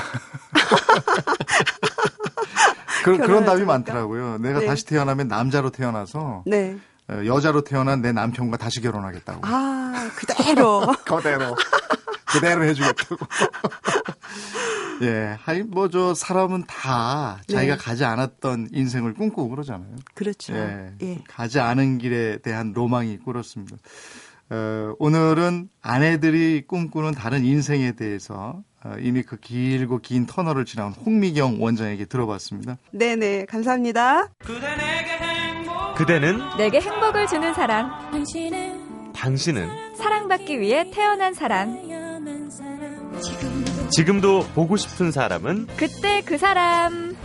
그, 3.04 3.16
그런 3.18 3.44
답이 3.44 3.62
하니까. 3.62 3.66
많더라고요. 3.72 4.38
내가 4.38 4.60
네. 4.60 4.66
다시 4.66 4.86
태어나면 4.86 5.26
남자로 5.26 5.70
태어나서 5.70 6.44
네. 6.46 6.76
어, 7.12 7.26
여자로 7.26 7.62
태어난 7.62 8.00
내 8.00 8.12
남편과 8.12 8.56
다시 8.56 8.80
결혼하겠다고. 8.80 9.40
아 9.42 10.10
그대로 10.16 10.80
그대로 11.04 11.56
그대로 12.26 12.64
해주겠다고. 12.64 13.16
예, 15.02 15.36
하이 15.40 15.62
뭐저 15.62 16.14
사람은 16.14 16.64
다 16.66 17.40
자기가 17.48 17.76
네. 17.76 17.80
가지 17.82 18.04
않았던 18.04 18.68
인생을 18.72 19.14
꿈꾸고 19.14 19.48
그러잖아요. 19.48 19.96
그렇죠. 20.14 20.54
예, 20.54 20.92
예. 21.02 21.18
가지 21.28 21.58
않은 21.60 21.98
길에 21.98 22.38
대한 22.38 22.72
로망이 22.72 23.12
있고 23.14 23.26
그렇습니다. 23.26 23.76
어, 24.50 24.94
오늘은 24.98 25.70
아내들이 25.80 26.64
꿈꾸는 26.66 27.12
다른 27.12 27.44
인생에 27.44 27.92
대해서 27.92 28.62
어, 28.84 28.94
이미 29.00 29.22
그 29.22 29.36
길고 29.36 29.98
긴 29.98 30.26
터널을 30.26 30.64
지나온 30.64 30.92
홍미경 30.92 31.62
원장에게 31.62 32.04
들어봤습니다. 32.04 32.78
네네, 32.92 33.46
감사합니다. 33.46 34.28
그대 34.38 34.76
는 36.06 36.40
내게 36.58 36.80
행복을 36.80 37.28
주는 37.28 37.54
사람, 37.54 37.90
당신은 39.14 39.96
사랑받기 39.96 40.60
위해 40.60 40.90
태어난 40.90 41.32
사람, 41.32 41.78
지금도 43.90 44.46
보고 44.54 44.76
싶은 44.76 45.12
사람은 45.12 45.68
그때 45.76 46.22
그 46.22 46.38
사람. 46.38 47.16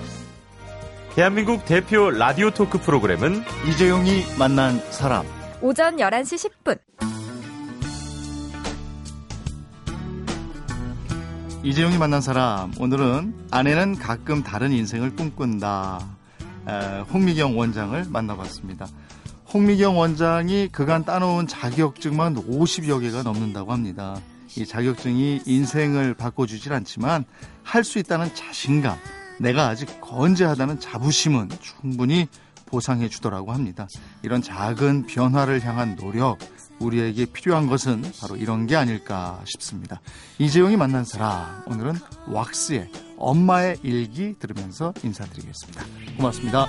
대한민국 1.16 1.66
대표 1.66 2.12
라디오 2.12 2.52
토크 2.52 2.78
프로그램은 2.80 3.44
이재용이 3.68 4.24
만난 4.38 4.80
사람. 4.92 5.26
오전 5.62 5.98
11시 5.98 6.52
10분. 6.63 6.78
이재용이 11.63 11.98
만난 11.98 12.22
사람. 12.22 12.72
오늘은 12.80 13.34
아내는 13.50 13.96
가끔 13.98 14.44
다른 14.44 14.72
인생을 14.72 15.16
꿈꾼다. 15.16 16.17
에, 16.68 17.00
홍미경 17.02 17.58
원장을 17.58 18.06
만나봤습니다. 18.10 18.88
홍미경 19.54 19.98
원장이 19.98 20.70
그간 20.72 21.06
따놓은 21.06 21.48
자격증만 21.48 22.36
50여 22.36 23.00
개가 23.02 23.24
넘는다고 23.24 23.72
합니다. 23.72 24.20
이 24.58 24.66
자격증이 24.66 25.42
인생을 25.46 26.14
바꿔주질 26.16 26.74
않지만 26.74 27.26
할 27.64 27.84
수 27.84 28.00
있다는 28.00 28.34
자신감, 28.34 28.98
내가 29.40 29.68
아직 29.68 30.02
건재하다는 30.02 30.80
자부심은 30.80 31.50
충분히 31.62 32.28
보상해 32.66 33.08
주더라고 33.08 33.54
합니다. 33.54 33.88
이런 34.24 34.42
작은 34.42 35.06
변화를 35.06 35.64
향한 35.64 35.96
노력, 35.96 36.40
우리에게 36.80 37.26
필요한 37.26 37.68
것은 37.68 38.04
바로 38.20 38.36
이런 38.36 38.68
게 38.68 38.76
아닐까 38.76 39.42
싶습니다. 39.46 40.02
이재용이 40.40 40.76
만난 40.76 41.06
사람, 41.06 41.64
오늘은 41.68 41.94
왁스의 42.28 42.90
엄마의 43.18 43.78
일기 43.84 44.36
들으면서 44.38 44.94
인사드리겠습니다. 45.04 45.84
고맙습니다. 46.18 46.68